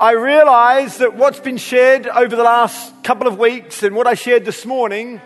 I 0.00 0.12
realize 0.12 0.96
that 0.96 1.14
what's 1.14 1.40
been 1.40 1.58
shared 1.58 2.06
over 2.06 2.34
the 2.34 2.42
last 2.42 3.04
couple 3.04 3.28
of 3.28 3.38
weeks 3.38 3.82
and 3.82 3.94
what 3.94 4.06
I 4.06 4.14
shared 4.14 4.46
this 4.46 4.64
morning 4.64 5.20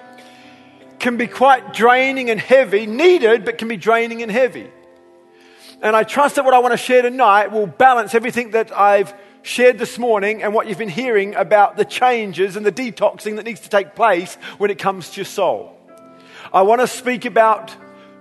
can 0.98 1.16
be 1.16 1.28
quite 1.28 1.72
draining 1.72 2.28
and 2.28 2.40
heavy, 2.40 2.84
needed, 2.84 3.45
but 3.45 3.56
can 3.56 3.68
be 3.68 3.76
draining 3.76 4.21
and 4.21 4.32
heavy. 4.32 4.68
And 5.80 5.95
I 5.95 6.02
trust 6.02 6.34
that 6.34 6.45
what 6.45 6.54
I 6.54 6.58
want 6.58 6.72
to 6.72 6.76
share 6.76 7.02
tonight 7.02 7.52
will 7.52 7.68
balance 7.68 8.16
everything 8.16 8.50
that 8.50 8.76
I've 8.76 9.14
shared 9.42 9.79
this 9.79 9.96
morning 9.96 10.42
and 10.42 10.52
what 10.52 10.67
you've 10.67 10.79
been 10.79 10.88
hearing 10.88 11.37
about 11.37 11.77
the 11.77 11.85
changes 11.85 12.56
and 12.56 12.67
the 12.67 12.72
detoxing 12.72 13.37
that 13.37 13.45
needs 13.45 13.61
to 13.61 13.69
take 13.69 13.95
place 13.95 14.35
when 14.59 14.72
it 14.72 14.81
comes 14.81 15.11
to 15.11 15.21
your 15.21 15.25
soul. 15.25 15.79
I 16.52 16.62
want 16.62 16.80
to 16.80 16.88
speak 16.88 17.27
about 17.27 17.73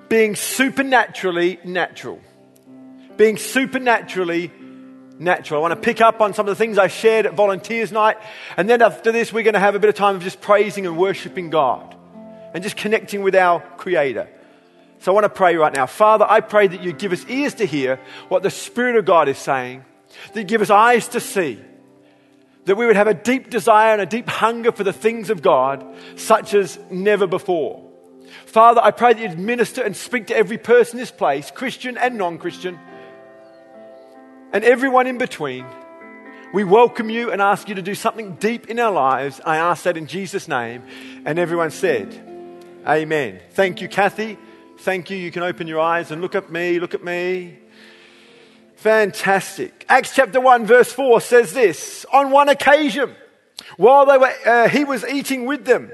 being 0.07 0.35
supernaturally 0.35 1.59
natural. 1.63 2.21
Being 3.17 3.37
supernaturally 3.37 4.51
natural. 5.19 5.59
I 5.59 5.69
want 5.69 5.81
to 5.81 5.85
pick 5.85 6.01
up 6.01 6.21
on 6.21 6.33
some 6.33 6.47
of 6.47 6.51
the 6.51 6.55
things 6.55 6.77
I 6.77 6.87
shared 6.87 7.25
at 7.25 7.33
Volunteers 7.33 7.91
Night. 7.91 8.17
And 8.57 8.69
then 8.69 8.81
after 8.81 9.11
this, 9.11 9.31
we're 9.31 9.43
going 9.43 9.53
to 9.53 9.59
have 9.59 9.75
a 9.75 9.79
bit 9.79 9.89
of 9.89 9.95
time 9.95 10.15
of 10.15 10.23
just 10.23 10.41
praising 10.41 10.85
and 10.85 10.97
worshiping 10.97 11.49
God 11.49 11.95
and 12.53 12.63
just 12.63 12.77
connecting 12.77 13.21
with 13.21 13.35
our 13.35 13.61
Creator. 13.77 14.29
So 14.99 15.11
I 15.11 15.13
want 15.13 15.25
to 15.25 15.29
pray 15.29 15.55
right 15.55 15.73
now. 15.73 15.85
Father, 15.85 16.25
I 16.27 16.39
pray 16.39 16.67
that 16.67 16.81
you 16.81 16.93
give 16.93 17.11
us 17.11 17.25
ears 17.27 17.55
to 17.55 17.65
hear 17.65 17.99
what 18.29 18.43
the 18.43 18.49
Spirit 18.49 18.95
of 18.95 19.05
God 19.05 19.27
is 19.27 19.37
saying, 19.37 19.83
that 20.33 20.39
you 20.39 20.45
give 20.45 20.61
us 20.61 20.69
eyes 20.69 21.09
to 21.09 21.19
see, 21.19 21.59
that 22.65 22.75
we 22.75 22.85
would 22.85 22.95
have 22.95 23.07
a 23.07 23.13
deep 23.13 23.49
desire 23.49 23.93
and 23.93 24.01
a 24.01 24.05
deep 24.05 24.29
hunger 24.29 24.71
for 24.71 24.85
the 24.85 24.93
things 24.93 25.29
of 25.29 25.41
God, 25.41 25.85
such 26.15 26.53
as 26.53 26.79
never 26.89 27.27
before. 27.27 27.89
Father, 28.45 28.81
I 28.81 28.91
pray 28.91 29.13
that 29.13 29.21
you'd 29.21 29.37
minister 29.37 29.83
and 29.83 29.95
speak 29.95 30.27
to 30.27 30.35
every 30.37 30.57
person 30.57 30.97
in 30.97 31.01
this 31.01 31.11
place, 31.11 31.51
Christian 31.51 31.97
and 31.97 32.17
non 32.17 32.37
Christian 32.37 32.79
and 34.53 34.63
everyone 34.63 35.07
in 35.07 35.17
between. 35.17 35.65
We 36.53 36.63
welcome 36.63 37.09
you 37.09 37.31
and 37.31 37.41
ask 37.41 37.67
you 37.67 37.75
to 37.75 37.81
do 37.81 37.95
something 37.95 38.35
deep 38.35 38.69
in 38.69 38.79
our 38.79 38.91
lives. 38.91 39.41
I 39.43 39.57
ask 39.57 39.83
that 39.83 39.97
in 39.97 40.05
Jesus' 40.05 40.47
name. 40.47 40.83
And 41.25 41.39
everyone 41.39 41.71
said, 41.71 42.13
Amen. 42.87 43.41
Thank 43.51 43.81
you, 43.81 43.89
Kathy. 43.89 44.37
Thank 44.79 45.09
you. 45.09 45.17
You 45.17 45.31
can 45.31 45.41
open 45.41 45.65
your 45.65 45.79
eyes 45.79 46.11
and 46.11 46.21
look 46.21 46.35
at 46.35 46.51
me. 46.51 46.79
Look 46.79 46.93
at 46.93 47.03
me. 47.03 47.57
Fantastic. 48.75 49.85
Acts 49.89 50.13
chapter 50.13 50.39
1, 50.39 50.65
verse 50.67 50.93
4 50.93 51.21
says 51.21 51.53
this 51.53 52.05
On 52.13 52.29
one 52.29 52.49
occasion, 52.49 53.15
while 53.77 54.05
they 54.05 54.17
were, 54.17 54.33
uh, 54.45 54.69
he 54.69 54.83
was 54.83 55.03
eating 55.05 55.45
with 55.45 55.65
them, 55.65 55.91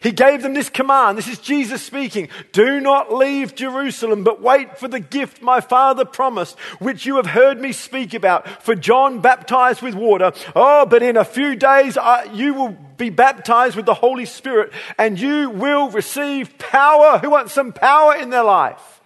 he 0.00 0.12
gave 0.12 0.42
them 0.42 0.54
this 0.54 0.70
command. 0.70 1.18
This 1.18 1.28
is 1.28 1.38
Jesus 1.38 1.82
speaking. 1.82 2.28
Do 2.52 2.80
not 2.80 3.12
leave 3.12 3.54
Jerusalem, 3.54 4.24
but 4.24 4.40
wait 4.40 4.78
for 4.78 4.88
the 4.88 5.00
gift 5.00 5.42
my 5.42 5.60
Father 5.60 6.04
promised, 6.04 6.58
which 6.78 7.06
you 7.06 7.16
have 7.16 7.26
heard 7.26 7.60
me 7.60 7.72
speak 7.72 8.14
about. 8.14 8.62
For 8.62 8.74
John 8.74 9.20
baptized 9.20 9.82
with 9.82 9.94
water. 9.94 10.32
Oh, 10.56 10.86
but 10.86 11.02
in 11.02 11.16
a 11.16 11.24
few 11.24 11.56
days 11.56 11.96
uh, 11.96 12.28
you 12.32 12.54
will 12.54 12.76
be 12.96 13.10
baptized 13.10 13.76
with 13.76 13.86
the 13.86 13.94
Holy 13.94 14.26
Spirit 14.26 14.72
and 14.98 15.18
you 15.18 15.50
will 15.50 15.90
receive 15.90 16.58
power. 16.58 17.18
Who 17.18 17.30
wants 17.30 17.52
some 17.52 17.72
power 17.72 18.14
in 18.14 18.30
their 18.30 18.44
life? 18.44 19.00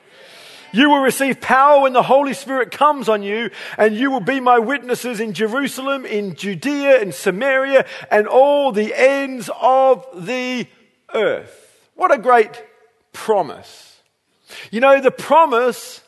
You 0.73 0.91
will 0.91 1.00
receive 1.00 1.41
power 1.41 1.81
when 1.81 1.95
the 1.95 2.03
Holy 2.03 2.34
Spirit 2.34 2.71
comes 2.71 3.09
on 3.09 3.23
you, 3.23 3.50
and 3.78 3.95
you 3.95 4.11
will 4.11 4.21
be 4.21 4.41
my 4.41 4.59
witnesses 4.59 5.21
in 5.21 5.33
Jerusalem, 5.33 6.05
in 6.05 6.34
Judea, 6.34 7.00
in 7.00 7.12
Samaria, 7.12 7.87
and 8.11 8.27
all 8.27 8.73
the 8.73 8.93
ends 8.95 9.48
of 9.59 10.06
the 10.15 10.67
earth. 11.15 11.89
What 11.95 12.12
a 12.12 12.19
great 12.19 12.62
promise. 13.12 14.01
You 14.71 14.81
know, 14.81 15.01
the 15.01 15.11
promise 15.11 16.03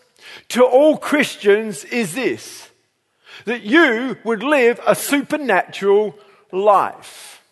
to 0.49 0.65
all 0.65 0.97
Christians 0.97 1.85
is 1.85 2.15
this 2.15 2.71
that 3.45 3.63
you 3.63 4.17
would 4.25 4.43
live 4.43 4.81
a 4.87 4.95
supernatural 4.95 6.19
life. 6.53 7.43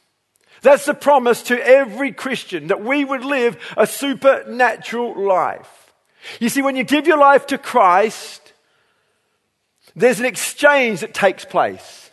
That's 0.63 0.85
the 0.85 0.95
promise 0.95 1.43
to 1.45 1.65
every 1.65 2.13
Christian 2.13 2.67
that 2.69 2.83
we 2.83 3.05
would 3.05 3.25
live 3.25 3.57
a 3.77 3.87
supernatural 3.87 5.15
life. 5.25 5.93
You 6.41 6.49
see, 6.49 6.61
when 6.61 6.75
you 6.75 6.83
give 6.83 7.07
your 7.07 7.19
life 7.19 7.47
to 7.49 7.59
Christ, 7.59 8.53
there's 9.95 10.19
an 10.19 10.27
exchange 10.27 11.01
that 11.01 11.15
takes 11.15 11.45
place 11.45 12.11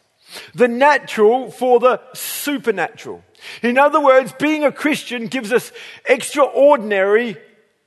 the 0.55 0.67
natural 0.67 1.51
for 1.51 1.79
the 1.79 2.01
supernatural. 2.13 3.23
In 3.61 3.77
other 3.77 4.01
words, 4.01 4.33
being 4.33 4.63
a 4.63 4.71
Christian 4.71 5.27
gives 5.27 5.51
us 5.51 5.71
extraordinary 6.05 7.37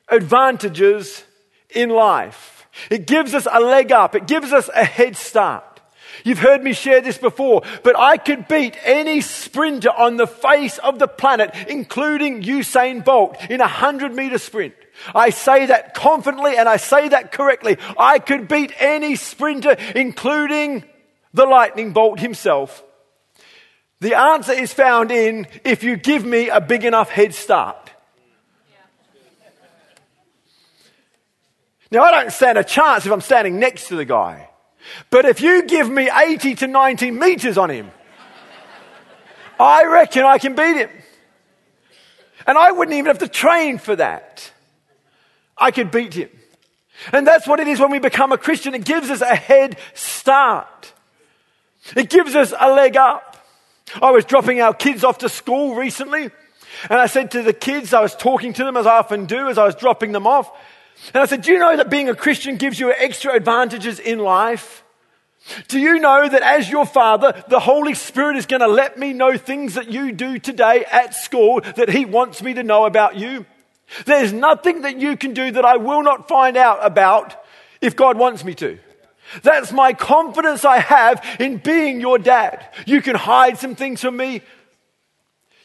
advantages 0.08 1.24
in 1.70 1.90
life. 1.90 2.66
It 2.90 3.06
gives 3.06 3.34
us 3.34 3.46
a 3.50 3.60
leg 3.60 3.92
up. 3.92 4.14
It 4.14 4.26
gives 4.26 4.52
us 4.52 4.68
a 4.74 4.84
head 4.84 5.16
start. 5.16 5.64
You've 6.24 6.38
heard 6.38 6.62
me 6.62 6.72
share 6.72 7.00
this 7.00 7.18
before, 7.18 7.62
but 7.82 7.98
I 7.98 8.16
could 8.16 8.48
beat 8.48 8.76
any 8.84 9.20
sprinter 9.20 9.90
on 9.90 10.16
the 10.16 10.26
face 10.26 10.78
of 10.78 10.98
the 10.98 11.08
planet, 11.08 11.54
including 11.68 12.42
Usain 12.42 13.04
Bolt, 13.04 13.36
in 13.50 13.60
a 13.60 13.68
hundred 13.68 14.14
meter 14.14 14.38
sprint. 14.38 14.74
I 15.14 15.30
say 15.30 15.66
that 15.66 15.94
confidently 15.94 16.56
and 16.56 16.68
I 16.68 16.78
say 16.78 17.08
that 17.08 17.32
correctly. 17.32 17.76
I 17.98 18.18
could 18.18 18.48
beat 18.48 18.72
any 18.78 19.14
sprinter, 19.16 19.76
including 19.94 20.84
the 21.34 21.44
lightning 21.44 21.92
bolt 21.92 22.18
himself. 22.18 22.82
The 24.00 24.14
answer 24.14 24.52
is 24.52 24.72
found 24.72 25.10
in 25.10 25.46
if 25.64 25.82
you 25.82 25.96
give 25.96 26.24
me 26.24 26.48
a 26.48 26.60
big 26.60 26.84
enough 26.84 27.08
head 27.08 27.34
start. 27.34 27.90
Now, 31.90 32.02
I 32.02 32.10
don't 32.10 32.32
stand 32.32 32.58
a 32.58 32.64
chance 32.64 33.06
if 33.06 33.12
I'm 33.12 33.20
standing 33.20 33.58
next 33.58 33.88
to 33.88 33.96
the 33.96 34.04
guy. 34.04 34.50
But 35.10 35.24
if 35.24 35.40
you 35.40 35.64
give 35.64 35.88
me 35.88 36.10
80 36.12 36.54
to 36.56 36.66
90 36.66 37.10
meters 37.12 37.56
on 37.56 37.70
him, 37.70 37.90
I 39.58 39.84
reckon 39.84 40.24
I 40.24 40.38
can 40.38 40.54
beat 40.54 40.76
him. 40.76 40.90
And 42.46 42.58
I 42.58 42.72
wouldn't 42.72 42.94
even 42.94 43.06
have 43.06 43.18
to 43.18 43.28
train 43.28 43.78
for 43.78 43.96
that. 43.96 44.52
I 45.56 45.70
could 45.70 45.90
beat 45.90 46.14
him. 46.14 46.28
And 47.12 47.26
that's 47.26 47.46
what 47.46 47.60
it 47.60 47.68
is 47.68 47.80
when 47.80 47.90
we 47.90 47.98
become 47.98 48.32
a 48.32 48.38
Christian. 48.38 48.74
It 48.74 48.84
gives 48.84 49.10
us 49.10 49.20
a 49.20 49.34
head 49.34 49.76
start. 49.94 50.92
It 51.96 52.10
gives 52.10 52.34
us 52.34 52.52
a 52.58 52.72
leg 52.72 52.96
up. 52.96 53.35
I 54.00 54.10
was 54.10 54.24
dropping 54.24 54.60
our 54.60 54.74
kids 54.74 55.04
off 55.04 55.18
to 55.18 55.28
school 55.28 55.74
recently, 55.74 56.30
and 56.90 57.00
I 57.00 57.06
said 57.06 57.30
to 57.32 57.42
the 57.42 57.52
kids, 57.52 57.94
I 57.94 58.00
was 58.00 58.14
talking 58.14 58.52
to 58.54 58.64
them 58.64 58.76
as 58.76 58.86
I 58.86 58.98
often 58.98 59.26
do 59.26 59.48
as 59.48 59.58
I 59.58 59.64
was 59.64 59.74
dropping 59.74 60.12
them 60.12 60.26
off, 60.26 60.50
and 61.12 61.22
I 61.22 61.26
said, 61.26 61.42
Do 61.42 61.52
you 61.52 61.58
know 61.58 61.76
that 61.76 61.90
being 61.90 62.08
a 62.08 62.14
Christian 62.14 62.56
gives 62.56 62.80
you 62.80 62.92
extra 62.92 63.34
advantages 63.34 63.98
in 63.98 64.18
life? 64.18 64.82
Do 65.68 65.78
you 65.78 66.00
know 66.00 66.28
that 66.28 66.42
as 66.42 66.68
your 66.68 66.86
father, 66.86 67.44
the 67.48 67.60
Holy 67.60 67.94
Spirit 67.94 68.36
is 68.36 68.46
going 68.46 68.60
to 68.60 68.66
let 68.66 68.98
me 68.98 69.12
know 69.12 69.38
things 69.38 69.74
that 69.74 69.88
you 69.88 70.10
do 70.10 70.38
today 70.38 70.84
at 70.90 71.14
school 71.14 71.60
that 71.60 71.88
He 71.88 72.04
wants 72.04 72.42
me 72.42 72.54
to 72.54 72.64
know 72.64 72.84
about 72.84 73.16
you? 73.16 73.46
There's 74.04 74.32
nothing 74.32 74.82
that 74.82 74.98
you 74.98 75.16
can 75.16 75.34
do 75.34 75.52
that 75.52 75.64
I 75.64 75.76
will 75.76 76.02
not 76.02 76.26
find 76.26 76.56
out 76.56 76.84
about 76.84 77.36
if 77.80 77.94
God 77.94 78.18
wants 78.18 78.44
me 78.44 78.54
to. 78.54 78.78
That's 79.42 79.72
my 79.72 79.92
confidence 79.92 80.64
I 80.64 80.78
have 80.78 81.24
in 81.40 81.58
being 81.58 82.00
your 82.00 82.18
dad. 82.18 82.66
You 82.86 83.02
can 83.02 83.16
hide 83.16 83.58
some 83.58 83.74
things 83.74 84.00
from 84.00 84.16
me. 84.16 84.42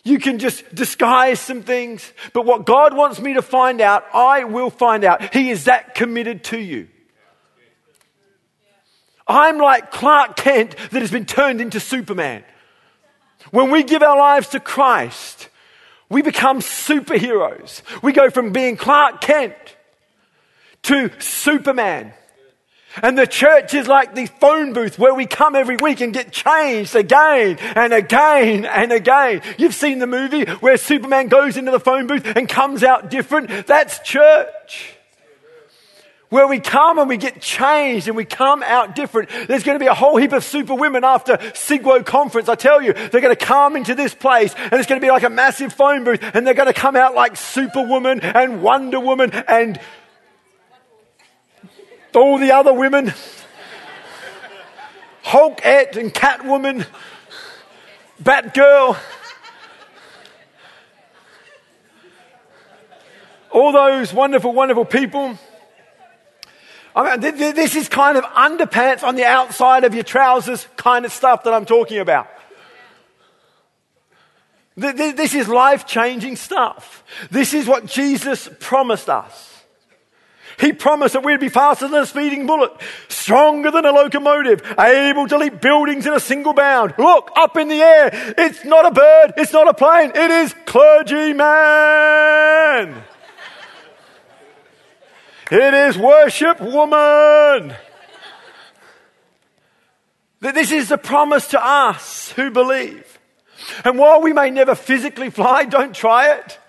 You 0.03 0.17
can 0.19 0.39
just 0.39 0.73
disguise 0.73 1.39
some 1.39 1.61
things. 1.61 2.11
But 2.33 2.45
what 2.45 2.65
God 2.65 2.95
wants 2.95 3.19
me 3.19 3.33
to 3.33 3.41
find 3.41 3.81
out, 3.81 4.03
I 4.13 4.45
will 4.45 4.69
find 4.69 5.03
out. 5.03 5.33
He 5.33 5.51
is 5.51 5.65
that 5.65 5.93
committed 5.93 6.43
to 6.45 6.57
you. 6.57 6.87
I'm 9.27 9.59
like 9.59 9.91
Clark 9.91 10.35
Kent 10.35 10.75
that 10.91 11.01
has 11.01 11.11
been 11.11 11.25
turned 11.25 11.61
into 11.61 11.79
Superman. 11.79 12.43
When 13.51 13.71
we 13.71 13.83
give 13.83 14.01
our 14.01 14.17
lives 14.17 14.49
to 14.49 14.59
Christ, 14.59 15.49
we 16.09 16.21
become 16.21 16.59
superheroes. 16.59 17.81
We 18.01 18.11
go 18.11 18.29
from 18.29 18.51
being 18.51 18.75
Clark 18.75 19.21
Kent 19.21 19.55
to 20.83 21.11
Superman. 21.19 22.13
And 23.01 23.17
the 23.17 23.27
church 23.27 23.73
is 23.73 23.87
like 23.87 24.15
the 24.15 24.25
phone 24.25 24.73
booth 24.73 24.99
where 24.99 25.13
we 25.13 25.25
come 25.25 25.55
every 25.55 25.77
week 25.77 26.01
and 26.01 26.13
get 26.13 26.31
changed 26.31 26.95
again 26.95 27.57
and 27.59 27.93
again 27.93 28.65
and 28.65 28.91
again. 28.91 29.41
You've 29.57 29.75
seen 29.75 29.99
the 29.99 30.07
movie 30.07 30.45
where 30.45 30.77
Superman 30.77 31.27
goes 31.27 31.57
into 31.57 31.71
the 31.71 31.79
phone 31.79 32.07
booth 32.07 32.25
and 32.25 32.49
comes 32.49 32.83
out 32.83 33.09
different. 33.09 33.67
That's 33.67 33.99
church. 33.99 34.97
Where 36.29 36.47
we 36.47 36.61
come 36.61 36.97
and 36.97 37.09
we 37.09 37.17
get 37.17 37.41
changed 37.41 38.07
and 38.07 38.15
we 38.15 38.23
come 38.23 38.63
out 38.63 38.95
different. 38.95 39.29
There's 39.47 39.63
going 39.63 39.77
to 39.77 39.83
be 39.83 39.87
a 39.87 39.93
whole 39.93 40.15
heap 40.15 40.31
of 40.31 40.45
super 40.45 40.73
women 40.73 41.03
after 41.03 41.35
Sigwo 41.35 42.05
conference. 42.05 42.47
I 42.47 42.55
tell 42.55 42.81
you, 42.81 42.93
they're 42.93 43.19
going 43.19 43.35
to 43.35 43.45
come 43.45 43.75
into 43.75 43.95
this 43.95 44.15
place 44.15 44.55
and 44.55 44.73
it's 44.73 44.87
going 44.87 45.01
to 45.01 45.05
be 45.05 45.11
like 45.11 45.23
a 45.23 45.29
massive 45.29 45.73
phone 45.73 46.05
booth 46.05 46.21
and 46.33 46.47
they're 46.47 46.53
going 46.53 46.67
to 46.67 46.73
come 46.73 46.95
out 46.95 47.15
like 47.15 47.35
Superwoman 47.35 48.21
and 48.21 48.61
Wonder 48.63 49.01
Woman 49.01 49.31
and 49.33 49.77
all 52.15 52.37
the 52.37 52.51
other 52.51 52.73
women, 52.73 53.13
Hulk 55.23 55.61
Hulkette 55.61 55.97
and 55.97 56.13
Catwoman, 56.13 56.85
Batgirl, 58.21 58.97
all 63.51 63.71
those 63.71 64.13
wonderful, 64.13 64.53
wonderful 64.53 64.85
people. 64.85 65.37
I 66.93 67.17
mean, 67.17 67.37
this 67.37 67.75
is 67.75 67.87
kind 67.87 68.17
of 68.17 68.25
underpants 68.25 69.03
on 69.03 69.15
the 69.15 69.25
outside 69.25 69.85
of 69.85 69.93
your 69.93 70.03
trousers 70.03 70.67
kind 70.75 71.05
of 71.05 71.11
stuff 71.13 71.43
that 71.45 71.53
I'm 71.53 71.65
talking 71.65 71.99
about. 71.99 72.27
This 74.75 75.33
is 75.33 75.47
life 75.47 75.85
changing 75.85 76.35
stuff. 76.35 77.03
This 77.29 77.53
is 77.53 77.67
what 77.67 77.85
Jesus 77.85 78.49
promised 78.59 79.09
us. 79.09 79.60
He 80.61 80.71
promised 80.73 81.13
that 81.13 81.23
we'd 81.23 81.39
be 81.39 81.49
faster 81.49 81.87
than 81.87 82.03
a 82.03 82.05
speeding 82.05 82.45
bullet, 82.45 82.71
stronger 83.09 83.71
than 83.71 83.83
a 83.83 83.91
locomotive, 83.91 84.61
able 84.77 85.27
to 85.27 85.37
leap 85.39 85.59
buildings 85.59 86.05
in 86.05 86.13
a 86.13 86.19
single 86.19 86.53
bound. 86.53 86.93
Look, 86.99 87.31
up 87.35 87.57
in 87.57 87.67
the 87.67 87.81
air. 87.81 88.11
It's 88.37 88.63
not 88.63 88.85
a 88.85 88.91
bird. 88.91 89.33
It's 89.37 89.51
not 89.53 89.67
a 89.67 89.73
plane. 89.73 90.11
It 90.13 90.29
is 90.29 90.53
clergyman. 90.67 91.43
it 95.49 95.73
is 95.73 95.97
worship 95.97 96.61
woman. 96.61 97.75
This 100.41 100.71
is 100.71 100.89
the 100.89 100.99
promise 100.99 101.47
to 101.47 101.63
us 101.63 102.33
who 102.33 102.51
believe. 102.51 103.17
And 103.83 103.97
while 103.97 104.21
we 104.21 104.31
may 104.31 104.51
never 104.51 104.75
physically 104.75 105.31
fly, 105.31 105.65
don't 105.65 105.95
try 105.95 106.33
it. 106.35 106.59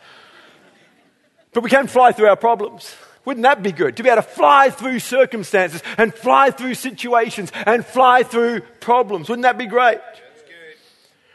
But 1.53 1.63
we 1.63 1.69
can 1.69 1.89
fly 1.89 2.13
through 2.13 2.29
our 2.29 2.37
problems. 2.37 2.97
Wouldn't 3.25 3.45
that 3.45 3.63
be 3.63 3.73
good? 3.73 3.97
To 3.97 4.03
be 4.03 4.09
able 4.09 4.23
to 4.23 4.29
fly 4.29 4.71
through 4.71 4.99
circumstances 4.99 5.83
and 5.97 6.13
fly 6.13 6.51
through 6.51 6.75
situations 6.75 7.53
and 7.67 7.87
fly 7.87 8.25
through 8.25 8.63
problems. 8.81 9.29
Wouldn't 9.29 9.45
that 9.45 9.59
be 9.59 9.67
great? 9.67 10.01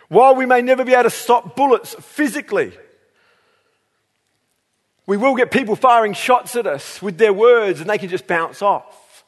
While 0.09 0.35
we 0.35 0.45
may 0.45 0.61
never 0.61 0.85
be 0.85 0.93
able 0.93 1.03
to 1.03 1.09
stop 1.09 1.55
bullets 1.55 1.95
physically, 1.95 2.71
we 5.05 5.17
will 5.17 5.35
get 5.35 5.51
people 5.51 5.75
firing 5.75 6.13
shots 6.13 6.55
at 6.55 6.67
us 6.67 7.01
with 7.01 7.17
their 7.17 7.33
words 7.33 7.79
and 7.79 7.89
they 7.89 7.97
can 7.97 8.09
just 8.09 8.27
bounce 8.27 8.61
off. 8.61 9.23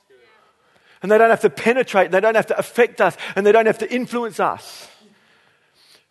And 1.01 1.09
they 1.09 1.17
don't 1.17 1.29
have 1.29 1.41
to 1.41 1.49
penetrate, 1.49 2.11
they 2.11 2.19
don't 2.19 2.35
have 2.35 2.47
to 2.47 2.57
affect 2.57 2.99
us, 2.99 3.15
and 3.37 3.47
they 3.47 3.53
don't 3.53 3.67
have 3.67 3.77
to 3.77 3.89
influence 3.89 4.37
us. 4.37 4.89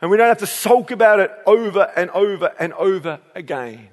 And 0.00 0.10
we 0.10 0.16
don't 0.16 0.28
have 0.28 0.38
to 0.38 0.46
sulk 0.46 0.90
about 0.90 1.20
it 1.20 1.30
over 1.44 1.92
and 1.94 2.08
over 2.10 2.54
and 2.58 2.72
over 2.72 3.20
again. 3.34 3.88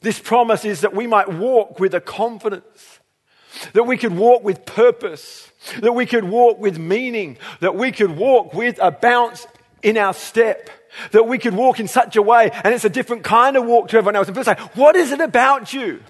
This 0.00 0.18
promise 0.18 0.64
is 0.64 0.82
that 0.82 0.94
we 0.94 1.06
might 1.06 1.28
walk 1.28 1.80
with 1.80 1.94
a 1.94 2.00
confidence, 2.00 3.00
that 3.72 3.84
we 3.84 3.96
could 3.96 4.16
walk 4.16 4.44
with 4.44 4.66
purpose, 4.66 5.50
that 5.80 5.92
we 5.92 6.06
could 6.06 6.24
walk 6.24 6.58
with 6.58 6.78
meaning, 6.78 7.38
that 7.60 7.74
we 7.74 7.92
could 7.92 8.16
walk 8.16 8.54
with 8.54 8.78
a 8.80 8.90
bounce 8.90 9.46
in 9.82 9.96
our 9.96 10.12
step, 10.12 10.70
that 11.12 11.26
we 11.26 11.38
could 11.38 11.54
walk 11.54 11.80
in 11.80 11.88
such 11.88 12.16
a 12.16 12.22
way, 12.22 12.50
and 12.64 12.74
it's 12.74 12.84
a 12.84 12.90
different 12.90 13.24
kind 13.24 13.56
of 13.56 13.64
walk 13.64 13.88
to 13.88 13.96
everyone 13.96 14.16
else. 14.16 14.28
And 14.28 14.36
people 14.36 14.54
say, 14.54 14.60
What 14.74 14.96
is 14.96 15.12
it 15.12 15.20
about 15.20 15.72
you? 15.72 16.02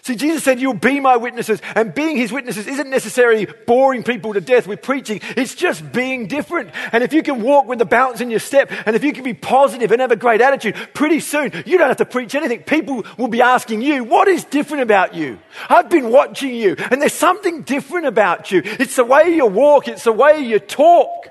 See, 0.00 0.16
Jesus 0.16 0.42
said, 0.42 0.60
You'll 0.60 0.74
be 0.74 1.00
my 1.00 1.16
witnesses. 1.16 1.60
And 1.74 1.94
being 1.94 2.16
his 2.16 2.32
witnesses 2.32 2.66
isn't 2.66 2.88
necessarily 2.88 3.46
boring 3.66 4.02
people 4.02 4.32
to 4.34 4.40
death 4.40 4.66
with 4.66 4.82
preaching, 4.82 5.20
it's 5.36 5.54
just 5.54 5.92
being 5.92 6.26
different. 6.26 6.70
And 6.92 7.04
if 7.04 7.12
you 7.12 7.22
can 7.22 7.42
walk 7.42 7.66
with 7.66 7.78
the 7.78 7.84
balance 7.84 8.20
in 8.20 8.30
your 8.30 8.40
step, 8.40 8.72
and 8.86 8.96
if 8.96 9.04
you 9.04 9.12
can 9.12 9.24
be 9.24 9.34
positive 9.34 9.92
and 9.92 10.00
have 10.00 10.10
a 10.10 10.16
great 10.16 10.40
attitude, 10.40 10.76
pretty 10.94 11.20
soon 11.20 11.52
you 11.66 11.78
don't 11.78 11.88
have 11.88 11.98
to 11.98 12.06
preach 12.06 12.34
anything. 12.34 12.62
People 12.62 13.04
will 13.18 13.28
be 13.28 13.42
asking 13.42 13.82
you, 13.82 14.04
What 14.04 14.28
is 14.28 14.44
different 14.44 14.82
about 14.82 15.14
you? 15.14 15.38
I've 15.68 15.90
been 15.90 16.10
watching 16.10 16.54
you, 16.54 16.76
and 16.90 17.00
there's 17.00 17.12
something 17.12 17.62
different 17.62 18.06
about 18.06 18.50
you. 18.50 18.62
It's 18.64 18.96
the 18.96 19.04
way 19.04 19.34
you 19.34 19.46
walk, 19.46 19.88
it's 19.88 20.04
the 20.04 20.12
way 20.12 20.40
you 20.40 20.58
talk. 20.58 21.28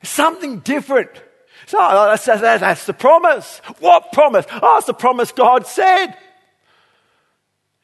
It's 0.00 0.10
something 0.10 0.60
different. 0.60 1.10
So 1.66 1.76
oh, 1.78 2.06
that's, 2.06 2.24
that's, 2.24 2.40
that's 2.40 2.86
the 2.86 2.94
promise. 2.94 3.60
What 3.80 4.12
promise? 4.12 4.46
Oh, 4.50 4.78
it's 4.78 4.86
the 4.86 4.94
promise 4.94 5.32
God 5.32 5.66
said. 5.66 6.14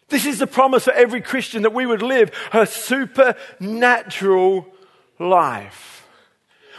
This 0.09 0.27
is 0.27 0.39
the 0.39 0.47
promise 0.47 0.85
for 0.85 0.93
every 0.93 1.21
Christian 1.21 1.63
that 1.63 1.73
we 1.73 1.87
would 1.87 2.03
live 2.03 2.31
a 2.53 2.67
supernatural 2.67 4.67
life. 5.19 6.07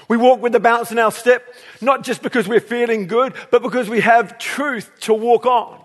We 0.07 0.17
walk 0.17 0.41
with 0.41 0.53
the 0.53 0.59
bounce 0.59 0.91
in 0.91 0.99
our 0.99 1.11
step, 1.11 1.43
not 1.81 2.03
just 2.03 2.21
because 2.21 2.47
we're 2.47 2.59
feeling 2.59 3.07
good, 3.07 3.33
but 3.49 3.63
because 3.63 3.89
we 3.89 4.01
have 4.01 4.37
truth 4.37 4.91
to 5.01 5.13
walk 5.13 5.45
on. 5.45 5.81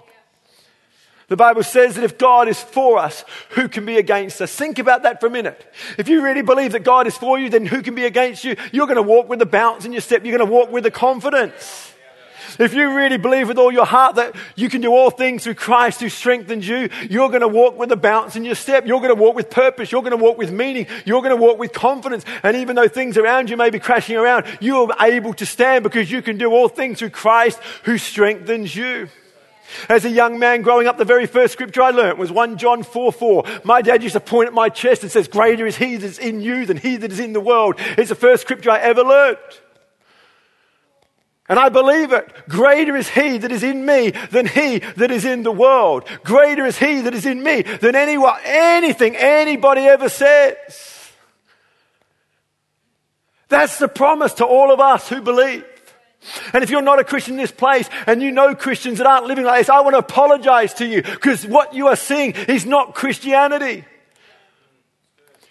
The 1.29 1.37
Bible 1.37 1.63
says 1.63 1.95
that 1.95 2.03
if 2.03 2.19
God 2.19 2.49
is 2.49 2.61
for 2.61 2.99
us, 2.99 3.25
who 3.51 3.69
can 3.69 3.87
be 3.87 3.99
against 3.99 4.43
us? 4.43 4.55
Think 4.55 4.81
about 4.81 5.05
that 5.05 5.21
for 5.21 5.29
a 5.29 5.31
minute. 5.31 5.65
If 5.97 6.09
you 6.09 6.23
really 6.23 6.43
believe 6.43 6.73
that 6.73 6.83
God 6.83 7.07
is 7.07 7.17
for 7.17 7.39
you, 7.39 7.49
then 7.49 7.67
who 7.67 7.83
can 7.83 7.95
be 7.95 8.05
against 8.05 8.43
you? 8.43 8.57
You're 8.73 8.89
going 8.89 8.97
to 8.97 9.03
walk 9.03 9.29
with 9.29 9.39
the 9.39 9.47
bounce 9.47 9.85
in 9.85 9.93
your 9.93 10.01
step. 10.01 10.25
You're 10.25 10.37
going 10.37 10.49
to 10.49 10.53
walk 10.53 10.73
with 10.73 10.83
the 10.83 10.91
confidence. 10.91 11.95
If 12.59 12.75
you 12.75 12.95
really 12.95 13.17
believe 13.17 13.49
with 13.49 13.59
all 13.59 13.73
your 13.73 13.85
heart 13.85 14.17
that 14.17 14.35
you 14.57 14.69
can 14.69 14.81
do 14.81 14.93
all 14.93 15.11
things 15.11 15.45
through 15.45 15.55
Christ 15.55 16.01
who 16.01 16.09
strengthens 16.09 16.67
you, 16.67 16.89
you're 17.09 17.29
going 17.29 17.41
to 17.41 17.49
walk 17.49 17.79
with 17.79 17.93
a 17.93 17.97
bounce 17.97 18.37
in 18.37 18.45
your 18.45 18.55
step. 18.55 18.87
You're 18.87 19.01
going 19.01 19.15
to 19.15 19.21
walk 19.21 19.35
with 19.35 19.51
purpose. 19.51 19.93
You're 19.93 20.03
going 20.03 20.17
to 20.17 20.23
walk 20.23 20.39
with 20.39 20.51
meaning. 20.51 20.87
You're 21.05 21.23
going 21.23 21.37
to 21.37 21.43
walk 21.43 21.59
with 21.59 21.73
confidence. 21.73 22.25
And 22.43 22.57
even 22.57 22.77
though 22.77 22.89
things 22.89 23.17
around 23.17 23.51
you 23.51 23.57
may 23.57 23.71
be 23.71 23.79
crashing 23.79 24.17
around, 24.17 24.47
you 24.61 24.77
are 24.77 25.07
able 25.07 25.35
to 25.35 25.47
stand 25.47 25.83
because 25.83 26.11
you 26.11 26.23
can 26.23 26.39
do 26.39 26.51
all 26.51 26.69
things 26.69 26.99
through 26.99 27.11
Christ 27.11 27.59
who 27.85 27.99
strengthens 27.99 28.75
you. 28.75 29.09
As 29.89 30.05
a 30.05 30.11
young 30.11 30.39
man 30.39 30.63
growing 30.63 30.87
up, 30.87 30.99
the 30.99 31.05
very 31.05 31.27
first 31.27 31.53
scripture 31.53 31.83
I 31.83 31.91
learnt 31.91 32.19
was 32.19 32.33
1 32.33 32.59
John 32.59 32.83
4 32.83 33.13
4. 33.13 33.45
My 33.65 33.83
dad 33.83 34.03
used 34.03 34.15
to 34.15 34.21
point 34.21 34.49
at 34.49 34.55
my 34.55 34.69
chest 34.69 35.03
and 35.03 35.13
says, 35.13 35.29
Greater 35.29 35.67
is 35.67 35.77
he 35.77 35.97
that 35.97 36.07
is 36.07 36.19
in 36.19 36.41
you 36.41 36.67
than 36.67 36.77
he 36.77 36.97
that 36.97 37.13
is 37.13 37.21
in 37.21 37.33
the 37.33 37.41
world. 37.41 37.77
It's 37.97 38.09
the 38.09 38.15
first 38.15 38.43
scripture 38.43 38.71
I 38.71 38.81
ever 38.81 39.03
learnt. 39.03 39.39
And 41.51 41.59
I 41.59 41.69
believe 41.69 42.13
it. 42.13 42.33
Greater 42.49 42.95
is 42.95 43.09
he 43.09 43.39
that 43.39 43.51
is 43.51 43.65
in 43.65 43.85
me 43.85 44.11
than 44.31 44.47
he 44.47 44.79
that 44.79 45.11
is 45.11 45.25
in 45.25 45.43
the 45.43 45.51
world. 45.51 46.09
Greater 46.23 46.65
is 46.65 46.79
he 46.79 47.01
that 47.01 47.13
is 47.13 47.27
in 47.27 47.43
me 47.43 47.63
than 47.63 47.97
anyone, 47.97 48.39
anything 48.45 49.17
anybody 49.17 49.81
ever 49.81 50.09
says. 50.09 51.11
That's 53.49 53.81
the 53.81 53.89
promise 53.89 54.35
to 54.35 54.47
all 54.47 54.73
of 54.73 54.79
us 54.79 55.09
who 55.09 55.21
believe. 55.23 55.65
And 56.53 56.63
if 56.63 56.71
you're 56.71 56.83
not 56.83 57.01
a 57.01 57.05
Christian 57.05 57.35
in 57.35 57.41
this 57.41 57.51
place 57.51 57.91
and 58.07 58.23
you 58.23 58.31
know 58.31 58.55
Christians 58.55 58.99
that 58.99 59.09
aren't 59.09 59.27
living 59.27 59.45
like 59.45 59.63
this, 59.63 59.69
I 59.69 59.81
want 59.81 59.95
to 59.95 59.99
apologize 59.99 60.75
to 60.75 60.87
you 60.87 61.03
because 61.03 61.45
what 61.45 61.75
you 61.75 61.89
are 61.89 61.97
seeing 61.97 62.31
is 62.47 62.65
not 62.65 62.95
Christianity. 62.95 63.85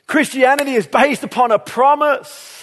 Christianity 0.07 0.75
is 0.75 0.87
based 0.87 1.23
upon 1.23 1.51
a 1.51 1.59
promise 1.59 2.58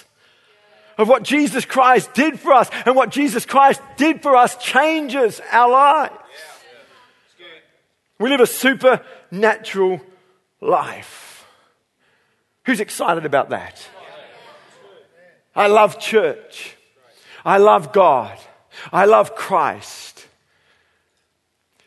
of 0.97 1.07
what 1.07 1.23
Jesus 1.23 1.65
Christ 1.65 2.13
did 2.13 2.39
for 2.39 2.53
us. 2.53 2.69
And 2.85 2.95
what 2.95 3.09
Jesus 3.09 3.45
Christ 3.45 3.81
did 3.97 4.21
for 4.21 4.35
us 4.35 4.57
changes 4.57 5.41
our 5.51 5.69
lives. 5.69 6.13
We 8.19 8.29
live 8.29 8.39
a 8.39 8.47
supernatural 8.47 10.01
life. 10.59 11.45
Who's 12.65 12.79
excited 12.79 13.25
about 13.25 13.49
that? 13.49 13.87
I 15.55 15.67
love 15.67 15.99
church. 15.99 16.75
I 17.45 17.57
love 17.57 17.93
God. 17.93 18.37
I 18.91 19.05
love 19.05 19.35
Christ. 19.35 20.27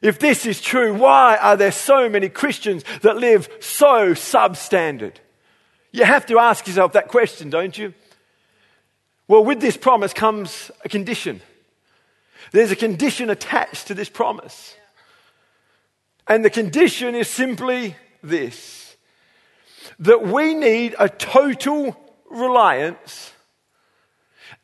If 0.03 0.19
this 0.19 0.47
is 0.47 0.61
true, 0.61 0.95
why 0.95 1.37
are 1.37 1.57
there 1.57 1.73
so 1.73 2.09
many 2.09 2.29
Christians 2.29 2.85
that 3.03 3.19
live 3.19 3.49
so 3.61 4.15
substandard? 4.15 5.17
You 5.93 6.05
have 6.05 6.27
to 6.27 6.39
ask 6.39 6.67
yourself 6.67 6.93
that 6.93 7.09
question, 7.09 7.51
don't 7.51 7.77
you? 7.77 7.93
Well, 9.31 9.45
with 9.45 9.61
this 9.61 9.77
promise 9.77 10.13
comes 10.13 10.73
a 10.85 10.89
condition. 10.89 11.41
There's 12.51 12.73
a 12.73 12.77
condition 12.77 13.31
attached 13.31 13.87
to 13.87 13.95
this 13.95 14.09
promise. 14.09 14.75
And 16.27 16.45
the 16.45 16.51
condition 16.51 17.15
is 17.15 17.29
simply 17.29 17.95
this 18.25 18.97
that 20.01 20.23
we 20.23 20.55
need 20.55 20.97
a 20.99 21.09
total 21.09 21.97
reliance 22.29 23.33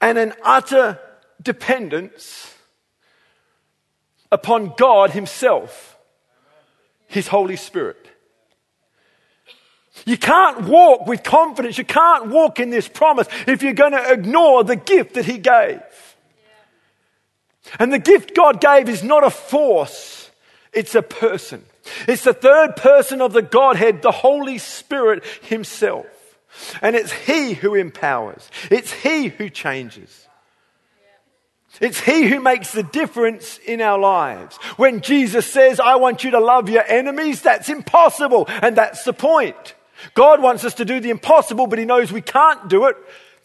and 0.00 0.18
an 0.18 0.32
utter 0.42 0.98
dependence 1.40 2.52
upon 4.32 4.74
God 4.76 5.12
Himself, 5.12 5.96
His 7.06 7.28
Holy 7.28 7.54
Spirit. 7.54 8.15
You 10.04 10.18
can't 10.18 10.64
walk 10.64 11.06
with 11.06 11.22
confidence. 11.22 11.78
You 11.78 11.84
can't 11.84 12.28
walk 12.28 12.60
in 12.60 12.70
this 12.70 12.88
promise 12.88 13.28
if 13.46 13.62
you're 13.62 13.72
going 13.72 13.92
to 13.92 14.12
ignore 14.12 14.62
the 14.62 14.76
gift 14.76 15.14
that 15.14 15.24
He 15.24 15.38
gave. 15.38 15.80
And 17.78 17.92
the 17.92 17.98
gift 17.98 18.34
God 18.34 18.60
gave 18.60 18.88
is 18.88 19.02
not 19.02 19.24
a 19.24 19.30
force, 19.30 20.30
it's 20.72 20.94
a 20.94 21.02
person. 21.02 21.64
It's 22.08 22.24
the 22.24 22.34
third 22.34 22.76
person 22.76 23.20
of 23.20 23.32
the 23.32 23.42
Godhead, 23.42 24.02
the 24.02 24.10
Holy 24.10 24.58
Spirit 24.58 25.24
Himself. 25.42 26.06
And 26.82 26.96
it's 26.96 27.12
He 27.12 27.54
who 27.54 27.74
empowers, 27.74 28.50
it's 28.70 28.92
He 28.92 29.28
who 29.28 29.48
changes. 29.48 30.26
It's 31.78 32.00
He 32.00 32.26
who 32.26 32.40
makes 32.40 32.72
the 32.72 32.82
difference 32.82 33.58
in 33.58 33.82
our 33.82 33.98
lives. 33.98 34.56
When 34.76 35.02
Jesus 35.02 35.46
says, 35.46 35.78
I 35.78 35.96
want 35.96 36.24
you 36.24 36.30
to 36.30 36.40
love 36.40 36.70
your 36.70 36.84
enemies, 36.84 37.42
that's 37.42 37.68
impossible. 37.68 38.46
And 38.48 38.76
that's 38.76 39.04
the 39.04 39.12
point. 39.12 39.74
God 40.14 40.42
wants 40.42 40.64
us 40.64 40.74
to 40.74 40.84
do 40.84 41.00
the 41.00 41.10
impossible, 41.10 41.66
but 41.66 41.78
He 41.78 41.84
knows 41.84 42.12
we 42.12 42.20
can't 42.20 42.68
do 42.68 42.86
it. 42.86 42.96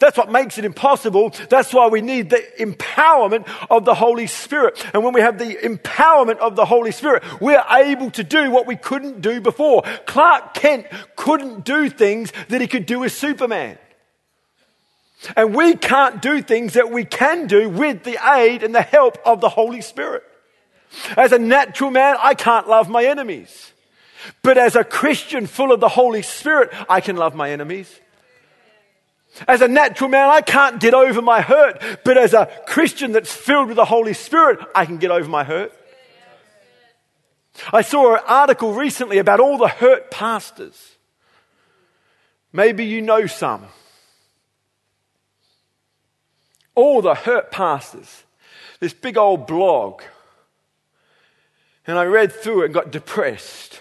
That's 0.02 0.18
what 0.18 0.32
makes 0.32 0.58
it 0.58 0.64
impossible. 0.64 1.32
That's 1.48 1.72
why 1.72 1.86
we 1.86 2.00
need 2.00 2.28
the 2.28 2.44
empowerment 2.58 3.48
of 3.70 3.84
the 3.84 3.94
Holy 3.94 4.26
Spirit. 4.26 4.84
And 4.92 5.04
when 5.04 5.12
we 5.12 5.20
have 5.20 5.38
the 5.38 5.54
empowerment 5.54 6.38
of 6.38 6.56
the 6.56 6.64
Holy 6.64 6.90
Spirit, 6.90 7.22
we're 7.40 7.64
able 7.70 8.10
to 8.10 8.24
do 8.24 8.50
what 8.50 8.66
we 8.66 8.74
couldn't 8.74 9.20
do 9.20 9.40
before. 9.40 9.82
Clark 10.06 10.54
Kent 10.54 10.86
couldn't 11.14 11.64
do 11.64 11.88
things 11.88 12.32
that 12.48 12.60
he 12.60 12.66
could 12.66 12.84
do 12.84 13.04
as 13.04 13.12
Superman. 13.12 13.78
And 15.36 15.54
we 15.54 15.76
can't 15.76 16.20
do 16.20 16.42
things 16.42 16.72
that 16.72 16.90
we 16.90 17.04
can 17.04 17.46
do 17.46 17.68
with 17.68 18.02
the 18.02 18.18
aid 18.34 18.64
and 18.64 18.74
the 18.74 18.82
help 18.82 19.18
of 19.24 19.40
the 19.40 19.50
Holy 19.50 19.82
Spirit. 19.82 20.24
As 21.16 21.30
a 21.30 21.38
natural 21.38 21.92
man, 21.92 22.16
I 22.18 22.34
can't 22.34 22.68
love 22.68 22.88
my 22.88 23.04
enemies. 23.04 23.71
But 24.42 24.58
as 24.58 24.76
a 24.76 24.84
Christian 24.84 25.46
full 25.46 25.72
of 25.72 25.80
the 25.80 25.88
Holy 25.88 26.22
Spirit, 26.22 26.70
I 26.88 27.00
can 27.00 27.16
love 27.16 27.34
my 27.34 27.50
enemies. 27.50 28.00
As 29.48 29.62
a 29.62 29.68
natural 29.68 30.10
man, 30.10 30.28
I 30.28 30.42
can't 30.42 30.78
get 30.80 30.94
over 30.94 31.22
my 31.22 31.40
hurt. 31.40 31.82
But 32.04 32.18
as 32.18 32.34
a 32.34 32.50
Christian 32.66 33.12
that's 33.12 33.32
filled 33.32 33.68
with 33.68 33.76
the 33.76 33.84
Holy 33.84 34.14
Spirit, 34.14 34.60
I 34.74 34.84
can 34.84 34.98
get 34.98 35.10
over 35.10 35.28
my 35.28 35.44
hurt. 35.44 35.72
I 37.72 37.82
saw 37.82 38.14
an 38.14 38.22
article 38.26 38.72
recently 38.72 39.18
about 39.18 39.40
all 39.40 39.58
the 39.58 39.68
hurt 39.68 40.10
pastors. 40.10 40.96
Maybe 42.52 42.84
you 42.84 43.00
know 43.00 43.26
some. 43.26 43.66
All 46.74 47.02
the 47.02 47.14
hurt 47.14 47.50
pastors. 47.50 48.24
This 48.80 48.92
big 48.92 49.16
old 49.16 49.46
blog. 49.46 50.02
And 51.86 51.98
I 51.98 52.04
read 52.04 52.32
through 52.32 52.62
it 52.62 52.64
and 52.66 52.74
got 52.74 52.90
depressed. 52.90 53.80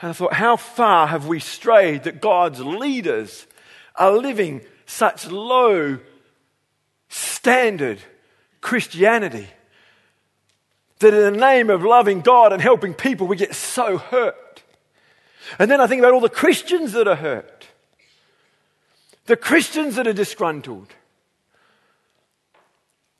And 0.00 0.10
I 0.10 0.12
thought, 0.12 0.34
how 0.34 0.56
far 0.56 1.06
have 1.06 1.26
we 1.26 1.40
strayed 1.40 2.04
that 2.04 2.20
God's 2.20 2.60
leaders 2.60 3.46
are 3.94 4.12
living 4.12 4.60
such 4.84 5.26
low 5.30 5.98
standard 7.08 8.00
Christianity? 8.60 9.48
That 10.98 11.14
in 11.14 11.32
the 11.32 11.38
name 11.38 11.70
of 11.70 11.82
loving 11.82 12.20
God 12.20 12.52
and 12.52 12.60
helping 12.60 12.92
people, 12.92 13.26
we 13.26 13.36
get 13.36 13.54
so 13.54 13.96
hurt. 13.96 14.62
And 15.58 15.70
then 15.70 15.80
I 15.80 15.86
think 15.86 16.00
about 16.00 16.12
all 16.12 16.20
the 16.20 16.28
Christians 16.28 16.92
that 16.92 17.08
are 17.08 17.16
hurt, 17.16 17.66
the 19.24 19.36
Christians 19.36 19.96
that 19.96 20.06
are 20.06 20.12
disgruntled, 20.12 20.88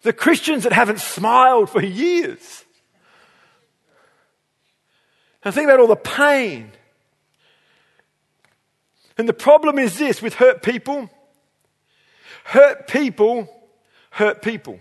the 0.02 0.12
Christians 0.12 0.64
that 0.64 0.72
haven't 0.72 1.00
smiled 1.00 1.70
for 1.70 1.82
years. 1.82 2.65
And 5.46 5.54
think 5.54 5.66
about 5.66 5.78
all 5.78 5.86
the 5.86 5.94
pain. 5.94 6.72
And 9.16 9.28
the 9.28 9.32
problem 9.32 9.78
is 9.78 9.96
this 9.96 10.20
with 10.20 10.34
hurt 10.34 10.60
people 10.60 11.08
hurt 12.46 12.88
people 12.88 13.48
hurt 14.10 14.42
people. 14.42 14.80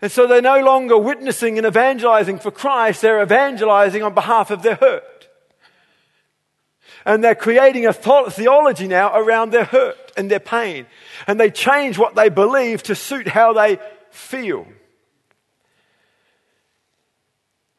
And 0.00 0.10
so 0.10 0.26
they're 0.26 0.40
no 0.40 0.60
longer 0.60 0.96
witnessing 0.96 1.58
and 1.58 1.66
evangelizing 1.66 2.38
for 2.38 2.50
Christ, 2.50 3.02
they're 3.02 3.22
evangelizing 3.22 4.02
on 4.02 4.14
behalf 4.14 4.50
of 4.50 4.62
their 4.62 4.76
hurt. 4.76 5.28
And 7.04 7.22
they're 7.22 7.34
creating 7.34 7.84
a 7.84 7.92
theology 7.92 8.88
now 8.88 9.14
around 9.14 9.50
their 9.50 9.66
hurt 9.66 10.10
and 10.16 10.30
their 10.30 10.40
pain. 10.40 10.86
And 11.26 11.38
they 11.38 11.50
change 11.50 11.98
what 11.98 12.14
they 12.14 12.30
believe 12.30 12.82
to 12.84 12.94
suit 12.94 13.28
how 13.28 13.52
they 13.52 13.78
feel. 14.10 14.66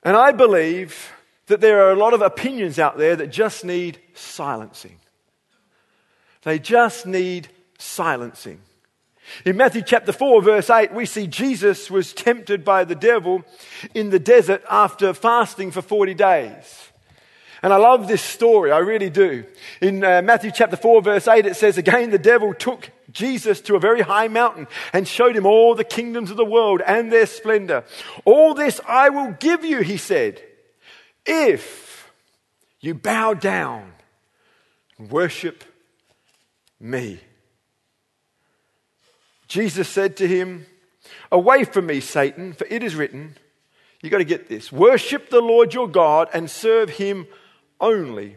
And 0.04 0.18
I 0.18 0.32
believe 0.32 1.12
that 1.48 1.62
there 1.62 1.86
are 1.86 1.92
a 1.92 1.98
lot 1.98 2.14
of 2.14 2.22
opinions 2.22 2.80
out 2.80 2.98
there 2.98 3.16
that 3.16 3.28
just 3.28 3.66
need 3.66 4.00
silencing. 4.14 4.98
They 6.44 6.60
just 6.60 7.06
need 7.06 7.50
silencing. 7.78 8.60
In 9.46 9.56
Matthew 9.56 9.82
chapter 9.82 10.12
4, 10.12 10.42
verse 10.42 10.70
8, 10.70 10.94
we 10.94 11.06
see 11.06 11.28
Jesus 11.28 11.90
was 11.90 12.14
tempted 12.14 12.66
by 12.66 12.84
the 12.84 12.96
devil 12.96 13.44
in 13.94 14.10
the 14.10 14.20
desert 14.20 14.64
after 14.70 15.14
fasting 15.14 15.72
for 15.72 15.82
40 15.82 16.14
days. 16.14 16.90
And 17.62 17.72
I 17.72 17.78
love 17.78 18.10
this 18.10 18.22
story, 18.22 18.72
I 18.72 18.80
really 18.80 19.10
do. 19.10 19.46
In 19.80 20.04
uh, 20.04 20.22
Matthew 20.22 20.52
chapter 20.52 20.76
4, 20.76 21.02
verse 21.02 21.28
8, 21.30 21.46
it 21.46 21.56
says, 21.56 21.78
Again, 21.78 22.12
the 22.12 22.18
devil 22.18 22.54
took 22.54 22.90
Jesus 23.13 23.62
to 23.62 23.75
a 23.75 23.79
very 23.79 24.01
high 24.01 24.27
mountain 24.27 24.67
and 24.91 25.08
showed 25.08 25.36
him 25.36 25.46
all 25.46 25.75
the 25.75 25.84
kingdoms 25.84 26.32
of 26.32 26.38
the 26.38 26.46
world 26.46 26.82
and 26.86 27.12
their 27.12 27.25
splendor. 27.25 27.86
All 28.25 28.53
this 28.53 28.82
I 28.88 29.10
will 29.10 29.32
give 29.39 29.63
you, 29.63 29.82
he 29.82 29.98
said, 29.98 30.41
if 31.25 32.12
you 32.79 32.93
bow 32.93 33.34
down 33.34 33.93
and 34.98 35.10
worship 35.10 35.63
me. 36.79 37.20
Jesus 39.48 39.88
said 39.88 40.17
to 40.17 40.27
him, 40.27 40.65
Away 41.32 41.63
from 41.63 41.86
me, 41.86 42.00
Satan, 42.00 42.53
for 42.53 42.65
it 42.70 42.84
is 42.84 42.96
written, 42.96 43.36
you 44.01 44.10
got 44.10 44.17
to 44.17 44.25
get 44.25 44.50
this 44.50 44.72
worship 44.72 45.29
the 45.29 45.41
Lord 45.41 45.74
your 45.74 45.88
God 45.88 46.27
and 46.34 46.50
serve 46.50 46.89
him 46.91 47.27
only. 47.79 48.36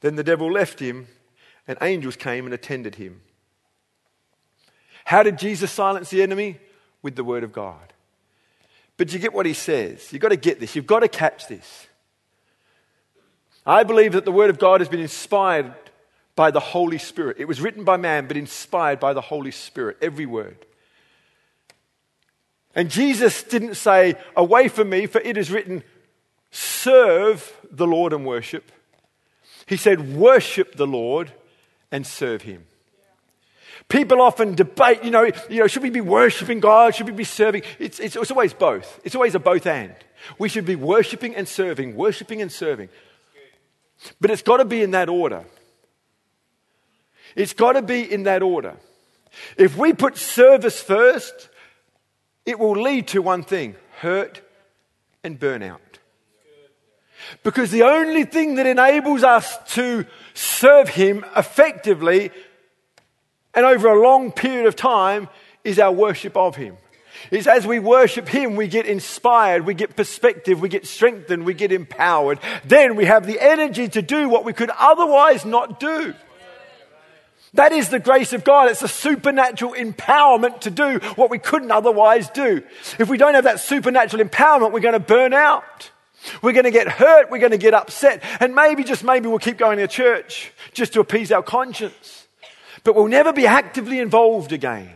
Then 0.00 0.16
the 0.16 0.24
devil 0.24 0.50
left 0.50 0.80
him, 0.80 1.08
and 1.68 1.76
angels 1.82 2.16
came 2.16 2.46
and 2.46 2.54
attended 2.54 2.94
him. 2.94 3.20
How 5.06 5.22
did 5.22 5.38
Jesus 5.38 5.70
silence 5.70 6.10
the 6.10 6.20
enemy? 6.20 6.58
With 7.00 7.14
the 7.14 7.22
word 7.22 7.44
of 7.44 7.52
God. 7.52 7.92
But 8.96 9.12
you 9.12 9.20
get 9.20 9.32
what 9.32 9.46
he 9.46 9.52
says. 9.52 10.12
You've 10.12 10.20
got 10.20 10.30
to 10.30 10.36
get 10.36 10.58
this. 10.58 10.74
You've 10.74 10.86
got 10.86 11.00
to 11.00 11.08
catch 11.08 11.46
this. 11.46 11.86
I 13.64 13.84
believe 13.84 14.12
that 14.12 14.24
the 14.24 14.32
word 14.32 14.50
of 14.50 14.58
God 14.58 14.80
has 14.80 14.88
been 14.88 14.98
inspired 14.98 15.72
by 16.34 16.50
the 16.50 16.58
Holy 16.58 16.98
Spirit. 16.98 17.36
It 17.38 17.46
was 17.46 17.60
written 17.60 17.84
by 17.84 17.96
man, 17.96 18.26
but 18.26 18.36
inspired 18.36 18.98
by 18.98 19.12
the 19.12 19.20
Holy 19.20 19.52
Spirit, 19.52 19.96
every 20.02 20.26
word. 20.26 20.66
And 22.74 22.90
Jesus 22.90 23.44
didn't 23.44 23.74
say, 23.74 24.16
Away 24.34 24.66
from 24.66 24.90
me, 24.90 25.06
for 25.06 25.20
it 25.20 25.36
is 25.36 25.52
written, 25.52 25.84
serve 26.50 27.56
the 27.70 27.86
Lord 27.86 28.12
and 28.12 28.26
worship. 28.26 28.72
He 29.66 29.76
said, 29.76 30.16
worship 30.16 30.74
the 30.74 30.86
Lord 30.86 31.30
and 31.92 32.04
serve 32.04 32.42
him. 32.42 32.64
People 33.88 34.20
often 34.20 34.54
debate, 34.54 35.04
you 35.04 35.10
know, 35.12 35.30
you 35.48 35.60
know, 35.60 35.66
should 35.68 35.82
we 35.82 35.90
be 35.90 36.00
worshiping 36.00 36.58
God? 36.58 36.94
Should 36.94 37.06
we 37.06 37.12
be 37.12 37.24
serving? 37.24 37.62
It's, 37.78 38.00
it's, 38.00 38.16
it's 38.16 38.30
always 38.30 38.52
both. 38.52 39.00
It's 39.04 39.14
always 39.14 39.34
a 39.36 39.38
both 39.38 39.66
and. 39.66 39.94
We 40.38 40.48
should 40.48 40.66
be 40.66 40.74
worshiping 40.74 41.36
and 41.36 41.46
serving, 41.46 41.94
worshiping 41.94 42.42
and 42.42 42.50
serving. 42.50 42.88
But 44.20 44.30
it's 44.30 44.42
got 44.42 44.56
to 44.56 44.64
be 44.64 44.82
in 44.82 44.90
that 44.90 45.08
order. 45.08 45.44
It's 47.36 47.52
got 47.52 47.72
to 47.72 47.82
be 47.82 48.12
in 48.12 48.24
that 48.24 48.42
order. 48.42 48.76
If 49.56 49.76
we 49.76 49.92
put 49.92 50.16
service 50.16 50.80
first, 50.80 51.48
it 52.44 52.58
will 52.58 52.80
lead 52.80 53.08
to 53.08 53.22
one 53.22 53.44
thing 53.44 53.76
hurt 54.00 54.40
and 55.22 55.38
burnout. 55.38 55.78
Because 57.42 57.70
the 57.70 57.82
only 57.82 58.24
thing 58.24 58.56
that 58.56 58.66
enables 58.66 59.22
us 59.22 59.58
to 59.74 60.06
serve 60.34 60.90
Him 60.90 61.24
effectively 61.36 62.30
and 63.56 63.66
over 63.66 63.88
a 63.88 64.00
long 64.00 64.30
period 64.30 64.66
of 64.66 64.76
time 64.76 65.28
is 65.64 65.80
our 65.80 65.90
worship 65.90 66.36
of 66.36 66.54
Him. 66.54 66.76
It's 67.30 67.46
as 67.46 67.66
we 67.66 67.78
worship 67.78 68.28
Him, 68.28 68.54
we 68.54 68.68
get 68.68 68.86
inspired, 68.86 69.66
we 69.66 69.74
get 69.74 69.96
perspective, 69.96 70.60
we 70.60 70.68
get 70.68 70.86
strengthened, 70.86 71.44
we 71.44 71.54
get 71.54 71.72
empowered. 71.72 72.38
Then 72.64 72.94
we 72.94 73.06
have 73.06 73.26
the 73.26 73.40
energy 73.40 73.88
to 73.88 74.02
do 74.02 74.28
what 74.28 74.44
we 74.44 74.52
could 74.52 74.70
otherwise 74.70 75.44
not 75.44 75.80
do. 75.80 76.14
That 77.54 77.72
is 77.72 77.88
the 77.88 77.98
grace 77.98 78.34
of 78.34 78.44
God. 78.44 78.70
It's 78.70 78.82
a 78.82 78.88
supernatural 78.88 79.72
empowerment 79.72 80.60
to 80.60 80.70
do 80.70 80.98
what 81.16 81.30
we 81.30 81.38
couldn't 81.38 81.70
otherwise 81.70 82.28
do. 82.28 82.62
If 82.98 83.08
we 83.08 83.16
don't 83.16 83.34
have 83.34 83.44
that 83.44 83.60
supernatural 83.60 84.22
empowerment, 84.22 84.72
we're 84.72 84.80
going 84.80 84.92
to 84.92 85.00
burn 85.00 85.32
out. 85.32 85.90
We're 86.42 86.52
going 86.52 86.64
to 86.64 86.70
get 86.70 86.88
hurt. 86.88 87.30
We're 87.30 87.38
going 87.38 87.52
to 87.52 87.58
get 87.58 87.72
upset. 87.72 88.22
And 88.40 88.54
maybe, 88.54 88.84
just 88.84 89.02
maybe, 89.02 89.28
we'll 89.28 89.38
keep 89.38 89.56
going 89.56 89.78
to 89.78 89.88
church 89.88 90.52
just 90.74 90.92
to 90.94 91.00
appease 91.00 91.32
our 91.32 91.42
conscience. 91.42 92.25
But 92.86 92.94
we'll 92.94 93.08
never 93.08 93.32
be 93.32 93.48
actively 93.48 93.98
involved 93.98 94.52
again. 94.52 94.88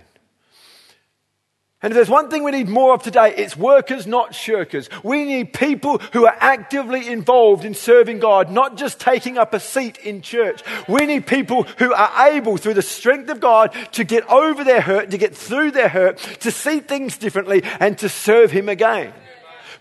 And 1.82 1.90
if 1.90 1.96
there's 1.96 2.08
one 2.08 2.30
thing 2.30 2.44
we 2.44 2.52
need 2.52 2.68
more 2.68 2.94
of 2.94 3.02
today, 3.02 3.34
it's 3.36 3.56
workers, 3.56 4.06
not 4.06 4.30
shirkers. 4.30 4.88
We 5.02 5.24
need 5.24 5.52
people 5.52 5.98
who 6.12 6.24
are 6.24 6.36
actively 6.38 7.08
involved 7.08 7.64
in 7.64 7.74
serving 7.74 8.20
God, 8.20 8.48
not 8.48 8.76
just 8.76 9.00
taking 9.00 9.38
up 9.38 9.54
a 9.54 9.58
seat 9.60 9.98
in 9.98 10.22
church. 10.22 10.62
We 10.88 11.04
need 11.04 11.26
people 11.26 11.64
who 11.64 11.92
are 11.92 12.28
able, 12.28 12.58
through 12.58 12.74
the 12.74 12.82
strength 12.82 13.28
of 13.28 13.40
God, 13.40 13.74
to 13.92 14.04
get 14.04 14.24
over 14.30 14.62
their 14.62 14.82
hurt, 14.82 15.10
to 15.10 15.18
get 15.18 15.34
through 15.34 15.72
their 15.72 15.88
hurt, 15.88 16.18
to 16.40 16.52
see 16.52 16.78
things 16.78 17.18
differently, 17.18 17.64
and 17.80 17.98
to 17.98 18.08
serve 18.08 18.52
Him 18.52 18.68
again. 18.68 19.12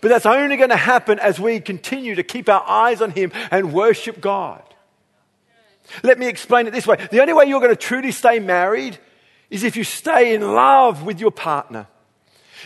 But 0.02 0.08
that's 0.08 0.26
only 0.26 0.58
going 0.58 0.72
to 0.72 0.78
happen 0.78 1.20
as 1.20 1.40
we 1.40 1.60
continue 1.60 2.16
to 2.16 2.24
keep 2.24 2.50
our 2.50 2.68
eyes 2.68 3.04
on 3.04 3.12
Him 3.12 3.32
and 3.52 3.72
worship 3.72 4.20
God. 4.20 4.64
Let 6.04 6.20
me 6.20 6.28
explain 6.28 6.68
it 6.68 6.72
this 6.72 6.88
way 6.88 6.98
the 7.12 7.22
only 7.22 7.34
way 7.34 7.46
you're 7.46 7.60
going 7.60 7.72
to 7.72 7.76
truly 7.76 8.12
stay 8.12 8.40
married 8.40 8.98
is 9.50 9.64
if 9.64 9.76
you 9.76 9.84
stay 9.84 10.36
in 10.36 10.42
love 10.42 11.04
with 11.04 11.20
your 11.20 11.32
partner. 11.32 11.88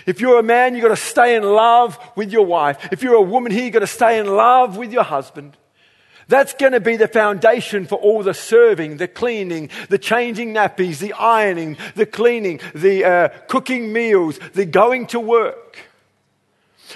If 0.06 0.20
you're 0.20 0.40
a 0.40 0.44
man, 0.44 0.74
you've 0.74 0.84
got 0.84 0.90
to 0.90 0.96
stay 0.96 1.36
in 1.36 1.44
love 1.44 1.98
with 2.16 2.32
your 2.32 2.46
wife. 2.46 2.90
If 2.92 3.04
you're 3.04 3.16
a 3.16 3.22
woman 3.22 3.52
here, 3.52 3.66
you've 3.66 3.74
got 3.74 3.80
to 3.80 3.88
stay 3.88 4.20
in 4.20 4.28
love 4.28 4.76
with 4.76 4.92
your 4.92 5.04
husband. 5.04 5.56
That's 6.28 6.54
going 6.54 6.72
to 6.72 6.80
be 6.80 6.96
the 6.96 7.08
foundation 7.08 7.86
for 7.86 7.96
all 7.96 8.24
the 8.24 8.34
serving, 8.34 8.98
the 8.98 9.08
cleaning, 9.08 9.70
the 9.90 9.98
changing 9.98 10.54
nappies, 10.54 11.00
the 11.00 11.14
ironing, 11.14 11.78
the 11.96 12.06
cleaning, 12.06 12.60
the 12.74 13.06
uh, 13.06 13.30
cooking 13.48 13.92
meals, 13.92 14.40
the 14.54 14.66
going 14.66 15.08
to 15.08 15.20
work. 15.20 15.78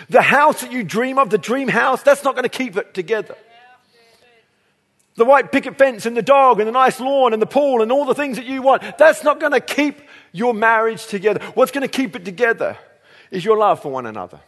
The 0.10 0.22
house 0.22 0.62
that 0.62 0.72
you 0.72 0.84
dream 0.84 1.18
of, 1.18 1.30
the 1.30 1.38
dream 1.38 1.68
house, 1.68 2.04
that's 2.04 2.24
not 2.24 2.36
going 2.36 2.44
to 2.44 2.50
keep 2.50 2.78
it 2.78 2.94
together. 2.94 3.36
The 5.18 5.26
white 5.26 5.52
picket 5.52 5.78
fence 5.78 6.06
and 6.06 6.16
the 6.16 6.22
dog 6.22 6.60
and 6.60 6.68
the 6.68 6.72
nice 6.72 7.00
lawn 7.00 7.34
and 7.34 7.42
the 7.42 7.48
pool 7.48 7.82
and 7.82 7.92
all 7.92 8.06
the 8.06 8.14
things 8.14 8.38
that 8.38 8.46
you 8.46 8.62
want, 8.62 8.84
that's 8.98 9.24
not 9.24 9.40
going 9.40 9.52
to 9.52 9.60
keep 9.60 10.00
your 10.32 10.54
marriage 10.54 11.06
together. 11.08 11.44
What's 11.56 11.72
going 11.72 11.82
to 11.82 11.88
keep 11.88 12.16
it 12.16 12.24
together 12.24 12.78
is 13.32 13.44
your 13.44 13.58
love 13.58 13.82
for 13.82 13.92
one 13.92 14.06
another. 14.06 14.40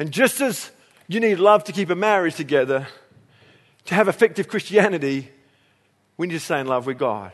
And 0.00 0.10
just 0.10 0.40
as 0.40 0.70
you 1.06 1.20
need 1.20 1.38
love 1.38 1.64
to 1.64 1.72
keep 1.72 1.90
a 1.90 1.94
marriage 1.94 2.34
together, 2.34 2.88
to 3.86 3.94
have 3.94 4.08
effective 4.08 4.48
Christianity, 4.48 5.30
we 6.16 6.26
need 6.26 6.34
to 6.34 6.40
stay 6.40 6.60
in 6.60 6.66
love 6.66 6.86
with 6.86 6.98
God. 6.98 7.32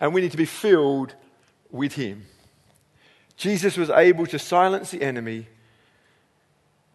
And 0.00 0.14
we 0.14 0.22
need 0.22 0.30
to 0.30 0.36
be 0.36 0.46
filled 0.46 1.14
with 1.70 1.94
Him. 1.94 2.24
Jesus 3.36 3.76
was 3.76 3.90
able 3.90 4.26
to 4.26 4.38
silence 4.38 4.90
the 4.90 5.02
enemy 5.02 5.48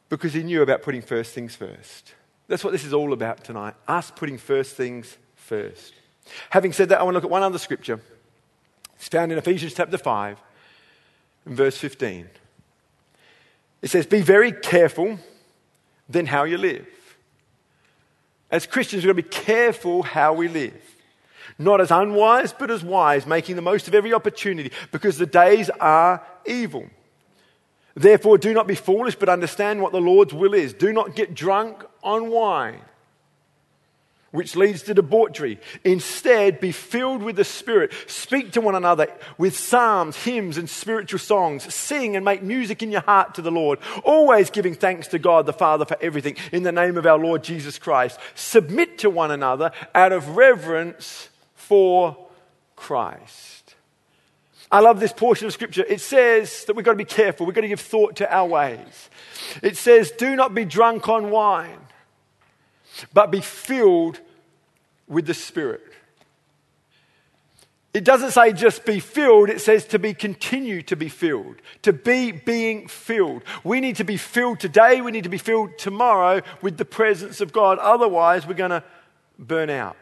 because 0.10 0.34
he 0.34 0.44
knew 0.44 0.62
about 0.62 0.82
putting 0.82 1.02
first 1.02 1.34
things 1.34 1.56
first. 1.56 2.14
That's 2.48 2.64
what 2.64 2.72
this 2.72 2.86
is 2.86 2.94
all 2.94 3.14
about 3.14 3.44
tonight 3.44 3.76
us 3.88 4.12
putting 4.12 4.38
first 4.38 4.76
things 4.76 5.18
first. 5.36 5.94
Having 6.50 6.74
said 6.74 6.90
that, 6.90 7.00
I 7.00 7.04
want 7.04 7.14
to 7.14 7.18
look 7.18 7.24
at 7.26 7.30
one 7.30 7.44
other 7.44 7.58
scripture. 7.58 8.02
It's 8.96 9.08
found 9.08 9.32
in 9.32 9.38
Ephesians 9.38 9.74
chapter 9.74 9.98
5 9.98 10.38
and 11.46 11.56
verse 11.56 11.78
15. 11.78 12.28
It 13.82 13.90
says, 13.90 14.06
Be 14.06 14.22
very 14.22 14.52
careful 14.52 15.20
then 16.10 16.26
how 16.26 16.44
you 16.44 16.58
live. 16.58 16.88
As 18.50 18.66
Christians, 18.66 19.04
we've 19.04 19.14
got 19.14 19.22
to 19.22 19.30
be 19.30 19.46
careful 19.46 20.04
how 20.04 20.34
we 20.34 20.48
live. 20.48 20.82
Not 21.60 21.82
as 21.82 21.92
unwise, 21.92 22.54
but 22.54 22.72
as 22.72 22.84
wise, 22.84 23.26
making 23.26 23.56
the 23.56 23.62
most 23.62 23.88
of 23.88 23.96
every 23.96 24.14
opportunity, 24.14 24.72
because 24.92 25.18
the 25.18 25.26
days 25.26 25.70
are 25.80 26.26
evil. 26.46 26.88
Therefore, 27.98 28.38
do 28.38 28.54
not 28.54 28.68
be 28.68 28.76
foolish, 28.76 29.16
but 29.16 29.28
understand 29.28 29.82
what 29.82 29.92
the 29.92 30.00
Lord's 30.00 30.34
will 30.34 30.54
is. 30.54 30.74
Do 30.74 30.94
not 30.94 31.16
get 31.16 31.34
drunk 31.34 31.84
on 32.04 32.30
wine 32.30 32.82
which 34.32 34.56
leads 34.56 34.84
to 34.84 34.94
debauchery. 34.94 35.60
Instead, 35.84 36.60
be 36.60 36.72
filled 36.72 37.24
with 37.24 37.36
the 37.36 37.44
Spirit. 37.44 37.92
Speak 38.06 38.52
to 38.52 38.62
one 38.62 38.76
another 38.76 39.08
with 39.38 39.58
psalms, 39.58 40.16
hymns, 40.24 40.58
and 40.58 40.70
spiritual 40.70 41.18
songs. 41.18 41.74
Sing 41.74 42.16
and 42.16 42.24
make 42.24 42.44
music 42.44 42.84
in 42.84 42.92
your 42.92 43.02
heart 43.02 43.34
to 43.36 43.42
the 43.42 43.50
Lord, 43.50 43.80
always 44.04 44.52
giving 44.52 44.76
thanks 44.76 45.08
to 45.08 45.18
God 45.18 45.48
the 45.48 45.54
Father 45.54 45.86
for 45.86 45.98
everything 46.02 46.36
in 46.52 46.62
the 46.62 46.72
name 46.72 46.98
of 46.98 47.06
our 47.06 47.18
Lord 47.18 47.44
Jesus 47.44 47.80
Christ. 47.80 48.20
Submit 48.36 49.00
to 49.00 49.10
one 49.10 49.32
another 49.32 49.72
out 49.96 50.12
of 50.12 50.36
reverence 50.36 51.30
for 51.56 52.18
Christ. 52.76 53.57
I 54.72 54.82
love 54.82 55.00
this 55.00 55.14
portion 55.14 55.48
of 55.48 55.54
scripture. 55.54 55.86
It 55.88 56.02
says 56.02 56.66
that 56.66 56.76
we've 56.76 56.86
got 56.86 56.92
to 56.92 56.98
be 56.98 57.06
careful. 57.06 57.46
We've 57.46 57.56
got 57.56 57.62
to 57.62 57.68
give 57.68 57.80
thought 57.80 58.18
to 58.18 58.34
our 58.34 58.48
ways. 58.48 59.10
It 59.64 59.78
says, 59.78 60.12
do 60.12 60.36
not 60.36 60.54
be 60.54 60.66
drunk 60.66 61.08
on 61.08 61.30
wine 61.30 61.80
but 63.14 63.32
be 63.32 63.42
filled 63.42 64.20
with 65.08 65.26
the 65.26 65.34
Spirit. 65.34 65.84
It 67.94 68.04
doesn't 68.04 68.32
say 68.32 68.54
just 68.54 68.86
be 68.86 69.00
filled, 69.00 69.50
it 69.50 69.60
says 69.60 69.86
to 69.86 70.00
be 70.00 70.14
continue 70.14 70.84
to 70.84 70.96
be 70.96 71.10
filled, 71.10 71.56
to 71.82 71.94
be 71.94 72.32
being 72.32 72.88
filled. 72.88 73.44
We 73.64 73.80
need 73.80 73.96
to 73.96 74.04
be 74.04 74.18
filled 74.18 74.60
today, 74.60 75.02
we 75.02 75.12
need 75.12 75.24
to 75.24 75.30
be 75.30 75.40
filled 75.40 75.78
tomorrow 75.78 76.42
with 76.62 76.78
the 76.78 76.86
presence 76.86 77.42
of 77.42 77.52
God. 77.52 77.80
Otherwise, 77.80 78.46
we're 78.46 78.54
going 78.54 78.72
to 78.72 78.84
burn 79.40 79.70
out. 79.70 79.98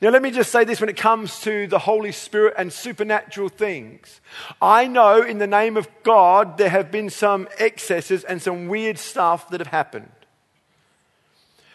Now, 0.00 0.10
let 0.10 0.22
me 0.22 0.30
just 0.30 0.52
say 0.52 0.64
this 0.64 0.80
when 0.80 0.90
it 0.90 0.96
comes 0.96 1.40
to 1.40 1.66
the 1.66 1.78
Holy 1.78 2.12
Spirit 2.12 2.54
and 2.58 2.72
supernatural 2.72 3.48
things. 3.48 4.20
I 4.60 4.86
know 4.86 5.22
in 5.22 5.38
the 5.38 5.46
name 5.46 5.76
of 5.76 5.88
God 6.02 6.58
there 6.58 6.68
have 6.68 6.90
been 6.90 7.10
some 7.10 7.48
excesses 7.58 8.24
and 8.24 8.42
some 8.42 8.68
weird 8.68 8.98
stuff 8.98 9.48
that 9.50 9.60
have 9.60 9.68
happened 9.68 10.10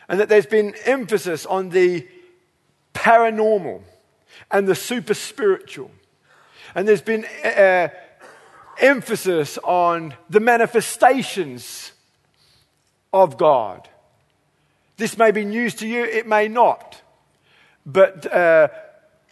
and 0.07 0.19
that 0.19 0.29
there's 0.29 0.45
been 0.45 0.75
emphasis 0.85 1.45
on 1.45 1.69
the 1.69 2.07
paranormal 2.93 3.81
and 4.51 4.67
the 4.67 4.75
super 4.75 5.13
spiritual. 5.13 5.91
And 6.73 6.87
there's 6.87 7.01
been 7.01 7.25
uh, 7.43 7.89
emphasis 8.79 9.57
on 9.63 10.13
the 10.29 10.39
manifestations 10.39 11.91
of 13.13 13.37
God. 13.37 13.89
This 14.97 15.17
may 15.17 15.31
be 15.31 15.43
news 15.43 15.75
to 15.75 15.87
you, 15.87 16.03
it 16.03 16.27
may 16.27 16.47
not. 16.47 17.01
But 17.85 18.31
uh, 18.31 18.69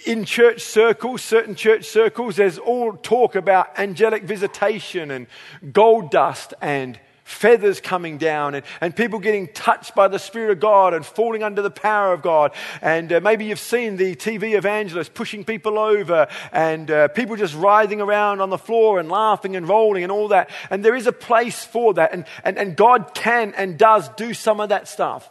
in 0.06 0.26
church 0.26 0.62
circles, 0.62 1.22
certain 1.22 1.56
church 1.56 1.86
circles, 1.86 2.36
there's 2.36 2.58
all 2.58 2.94
talk 2.94 3.36
about 3.36 3.80
angelic 3.80 4.24
visitation 4.24 5.12
and 5.12 5.28
gold 5.72 6.12
dust 6.12 6.54
and 6.62 7.00
feathers 7.24 7.80
coming 7.80 8.18
down 8.18 8.54
and, 8.54 8.66
and 8.82 8.96
people 8.96 9.18
getting 9.18 9.48
touched 9.48 9.96
by 9.96 10.08
the 10.08 10.20
Spirit 10.20 10.52
of 10.52 10.60
God 10.60 10.94
and 10.94 11.06
falling 11.06 11.42
under 11.42 11.62
the 11.62 11.72
power 11.72 12.14
of 12.14 12.22
God. 12.22 12.54
And 12.82 13.12
uh, 13.14 13.22
maybe 13.22 13.46
you've 13.46 13.60
seen 13.60 13.96
the 13.96 14.16
TV 14.16 14.56
evangelists 14.56 15.10
pushing 15.14 15.44
people 15.46 15.80
over 15.80 16.28
and 16.52 16.92
uh, 16.92 17.08
people 17.10 17.36
just 17.36 17.56
writhing 17.56 18.02
around 18.02 18.42
on 18.42 18.50
the 18.50 18.58
floor 18.58 19.00
and 19.00 19.10
laughing 19.10 19.56
and 19.56 19.68
rolling 19.68 20.04
and 20.04 20.12
all 20.12 20.28
that. 20.30 20.50
And 20.70 20.84
there 20.84 20.96
is 20.96 21.08
a 21.08 21.14
place 21.14 21.64
for 21.64 21.94
that. 21.96 22.14
And, 22.14 22.26
and, 22.44 22.58
and 22.58 22.76
God 22.76 23.14
can 23.14 23.54
and 23.56 23.78
does 23.78 24.10
do 24.10 24.34
some 24.34 24.60
of 24.60 24.70
that 24.70 24.88
stuff. 24.88 25.30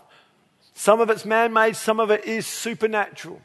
Some 0.75 1.01
of 1.01 1.11
it's 1.11 1.25
man 1.25 1.53
made, 1.53 1.77
some 1.77 2.01
of 2.01 2.11
it 2.11 2.25
is 2.25 2.47
supernatural. 2.47 3.41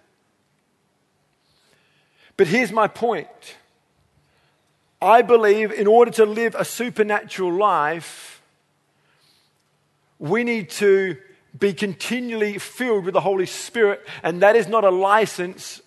But 2.36 2.48
here's 2.48 2.72
my 2.72 2.88
point. 2.88 3.56
I 5.02 5.22
believe 5.22 5.72
in 5.72 5.88
order 5.88 6.12
to 6.12 6.26
live 6.26 6.56
a 6.56 6.66
supernatural 6.66 7.54
life, 7.54 8.42
we 10.20 10.44
need 10.44 10.70
to 10.72 11.18
be 11.58 11.74
continually 11.74 12.58
filled 12.58 13.06
with 13.06 13.14
the 13.14 13.22
Holy 13.22 13.46
Spirit, 13.46 14.08
and 14.24 14.42
that 14.42 14.56
is 14.56 14.68
not 14.68 14.84
a 14.84 14.90
license 14.90 15.82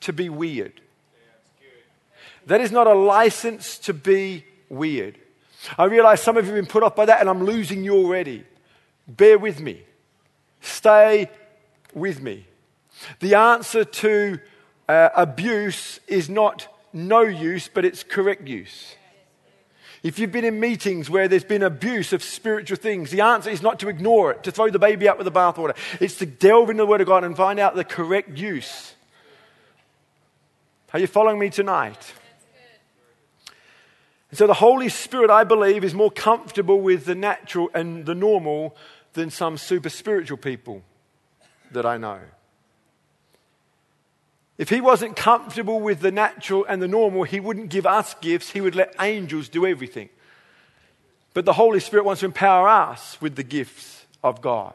to 0.00 0.12
be 0.12 0.28
weird. 0.28 0.80
That 2.46 2.60
is 2.60 2.72
not 2.72 2.86
a 2.86 2.94
license 2.94 3.78
to 3.78 3.92
be 3.92 4.44
weird. 4.68 5.18
I 5.76 5.84
realize 5.84 6.22
some 6.22 6.36
of 6.36 6.46
you 6.46 6.54
have 6.54 6.64
been 6.64 6.70
put 6.70 6.82
off 6.82 6.96
by 6.96 7.06
that, 7.06 7.20
and 7.20 7.28
I'm 7.28 7.44
losing 7.44 7.84
you 7.84 7.94
already. 7.94 8.44
Bear 9.06 9.38
with 9.38 9.60
me. 9.60 9.82
Stay 10.60 11.30
with 11.94 12.20
me. 12.20 12.46
The 13.20 13.34
answer 13.34 13.84
to 13.84 14.38
uh, 14.88 15.10
abuse 15.14 16.00
is 16.08 16.28
not 16.28 16.68
no 16.92 17.20
use, 17.20 17.68
but 17.72 17.84
it's 17.84 18.02
correct 18.02 18.46
use. 18.48 18.94
If 20.02 20.18
you've 20.18 20.32
been 20.32 20.44
in 20.44 20.60
meetings 20.60 21.10
where 21.10 21.26
there's 21.26 21.44
been 21.44 21.62
abuse 21.62 22.12
of 22.12 22.22
spiritual 22.22 22.76
things, 22.76 23.10
the 23.10 23.20
answer 23.20 23.50
is 23.50 23.62
not 23.62 23.80
to 23.80 23.88
ignore 23.88 24.30
it, 24.30 24.44
to 24.44 24.52
throw 24.52 24.70
the 24.70 24.78
baby 24.78 25.08
out 25.08 25.18
with 25.18 25.24
the 25.24 25.32
bathwater. 25.32 25.76
It's 26.00 26.16
to 26.18 26.26
delve 26.26 26.70
into 26.70 26.82
the 26.82 26.86
Word 26.86 27.00
of 27.00 27.08
God 27.08 27.24
and 27.24 27.36
find 27.36 27.58
out 27.58 27.74
the 27.74 27.84
correct 27.84 28.38
use. 28.38 28.94
Are 30.94 31.00
you 31.00 31.08
following 31.08 31.38
me 31.38 31.50
tonight? 31.50 32.14
And 34.30 34.38
so 34.38 34.46
the 34.46 34.54
Holy 34.54 34.88
Spirit, 34.88 35.30
I 35.30 35.44
believe, 35.44 35.82
is 35.82 35.94
more 35.94 36.10
comfortable 36.10 36.80
with 36.80 37.04
the 37.04 37.14
natural 37.14 37.70
and 37.74 38.06
the 38.06 38.14
normal 38.14 38.76
than 39.12 39.30
some 39.30 39.58
super 39.58 39.88
spiritual 39.88 40.38
people 40.38 40.82
that 41.72 41.86
I 41.86 41.96
know. 41.96 42.20
If 44.58 44.70
he 44.70 44.80
wasn't 44.80 45.16
comfortable 45.16 45.80
with 45.80 46.00
the 46.00 46.10
natural 46.10 46.64
and 46.68 46.82
the 46.82 46.88
normal, 46.88 47.22
he 47.22 47.38
wouldn't 47.38 47.68
give 47.68 47.86
us 47.86 48.14
gifts. 48.14 48.50
He 48.50 48.60
would 48.60 48.74
let 48.74 48.94
angels 49.00 49.48
do 49.48 49.64
everything. 49.64 50.08
But 51.32 51.44
the 51.44 51.52
Holy 51.52 51.78
Spirit 51.78 52.04
wants 52.04 52.20
to 52.20 52.26
empower 52.26 52.68
us 52.68 53.20
with 53.20 53.36
the 53.36 53.44
gifts 53.44 54.04
of 54.24 54.40
God 54.40 54.74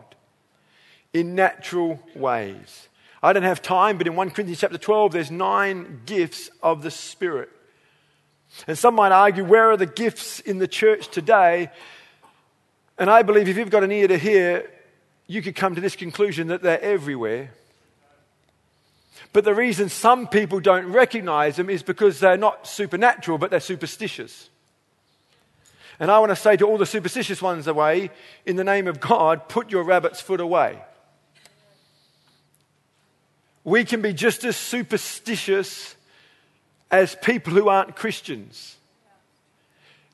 in 1.11 1.35
natural 1.35 1.99
ways. 2.15 2.87
I 3.21 3.33
don't 3.33 3.43
have 3.43 3.61
time, 3.61 3.97
but 3.97 4.07
in 4.07 4.15
1 4.15 4.31
Corinthians 4.31 4.59
chapter 4.59 4.77
12, 4.77 5.11
there's 5.11 5.31
nine 5.31 6.01
gifts 6.05 6.49
of 6.61 6.81
the 6.81 6.91
Spirit. 6.91 7.49
And 8.67 8.77
some 8.77 8.95
might 8.95 9.11
argue, 9.11 9.43
where 9.43 9.71
are 9.71 9.77
the 9.77 9.85
gifts 9.85 10.39
in 10.39 10.59
the 10.59 10.67
church 10.67 11.09
today? 11.09 11.71
And 12.97 13.09
I 13.09 13.23
believe 13.23 13.47
if 13.49 13.57
you've 13.57 13.69
got 13.69 13.83
an 13.83 13.91
ear 13.91 14.07
to 14.07 14.17
hear, 14.17 14.69
you 15.27 15.41
could 15.41 15.55
come 15.55 15.75
to 15.75 15.81
this 15.81 15.95
conclusion 15.95 16.47
that 16.47 16.61
they're 16.61 16.81
everywhere. 16.81 17.51
But 19.31 19.45
the 19.45 19.55
reason 19.55 19.89
some 19.89 20.27
people 20.27 20.59
don't 20.59 20.91
recognize 20.91 21.55
them 21.55 21.69
is 21.69 21.81
because 21.81 22.19
they're 22.19 22.37
not 22.37 22.67
supernatural, 22.67 23.39
but 23.39 23.49
they're 23.49 23.59
superstitious. 23.59 24.49
And 25.99 26.11
I 26.11 26.19
want 26.19 26.31
to 26.31 26.35
say 26.35 26.55
to 26.57 26.65
all 26.65 26.77
the 26.77 26.85
superstitious 26.85 27.41
ones 27.41 27.67
away, 27.67 28.11
in 28.45 28.55
the 28.55 28.63
name 28.63 28.87
of 28.87 28.99
God, 28.99 29.47
put 29.49 29.71
your 29.71 29.83
rabbit's 29.83 30.21
foot 30.21 30.39
away. 30.39 30.79
We 33.63 33.85
can 33.85 34.01
be 34.01 34.13
just 34.13 34.43
as 34.43 34.57
superstitious 34.57 35.95
as 36.91 37.15
people 37.15 37.53
who 37.53 37.69
aren't 37.69 37.95
Christians. 37.95 38.75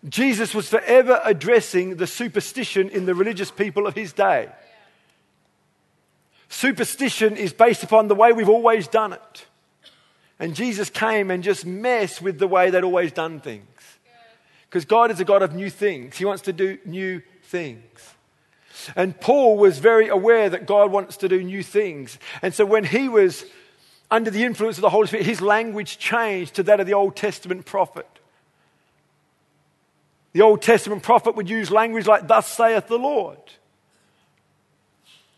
Jesus 0.07 0.55
was 0.55 0.69
forever 0.69 1.19
addressing 1.25 1.97
the 1.97 2.07
superstition 2.07 2.89
in 2.89 3.05
the 3.05 3.13
religious 3.13 3.51
people 3.51 3.85
of 3.85 3.95
his 3.95 4.13
day. 4.13 4.49
Superstition 6.47 7.35
is 7.35 7.53
based 7.53 7.83
upon 7.83 8.07
the 8.07 8.15
way 8.15 8.31
we've 8.31 8.49
always 8.49 8.87
done 8.87 9.13
it. 9.13 9.45
And 10.39 10.55
Jesus 10.55 10.89
came 10.89 11.29
and 11.29 11.43
just 11.43 11.65
messed 11.65 12.21
with 12.21 12.39
the 12.39 12.47
way 12.47 12.69
they'd 12.69 12.83
always 12.83 13.11
done 13.11 13.41
things. 13.41 13.65
Because 14.69 14.85
God 14.85 15.11
is 15.11 15.19
a 15.19 15.25
God 15.25 15.41
of 15.41 15.53
new 15.53 15.69
things, 15.69 16.17
He 16.17 16.25
wants 16.25 16.43
to 16.43 16.53
do 16.53 16.77
new 16.85 17.21
things. 17.43 18.13
And 18.95 19.19
Paul 19.19 19.57
was 19.57 19.79
very 19.79 20.07
aware 20.07 20.49
that 20.49 20.65
God 20.65 20.91
wants 20.91 21.17
to 21.17 21.27
do 21.27 21.43
new 21.43 21.63
things. 21.63 22.17
And 22.41 22.53
so 22.53 22.65
when 22.65 22.85
he 22.85 23.09
was 23.09 23.45
under 24.09 24.31
the 24.31 24.43
influence 24.43 24.77
of 24.77 24.81
the 24.81 24.89
Holy 24.89 25.07
Spirit, 25.07 25.25
his 25.25 25.41
language 25.41 25.97
changed 25.97 26.55
to 26.55 26.63
that 26.63 26.79
of 26.79 26.87
the 26.87 26.93
Old 26.93 27.15
Testament 27.15 27.65
prophet. 27.65 28.07
The 30.33 30.41
Old 30.41 30.61
Testament 30.61 31.03
prophet 31.03 31.35
would 31.35 31.49
use 31.49 31.71
language 31.71 32.05
like, 32.05 32.27
Thus 32.27 32.47
saith 32.47 32.87
the 32.87 32.99
Lord. 32.99 33.39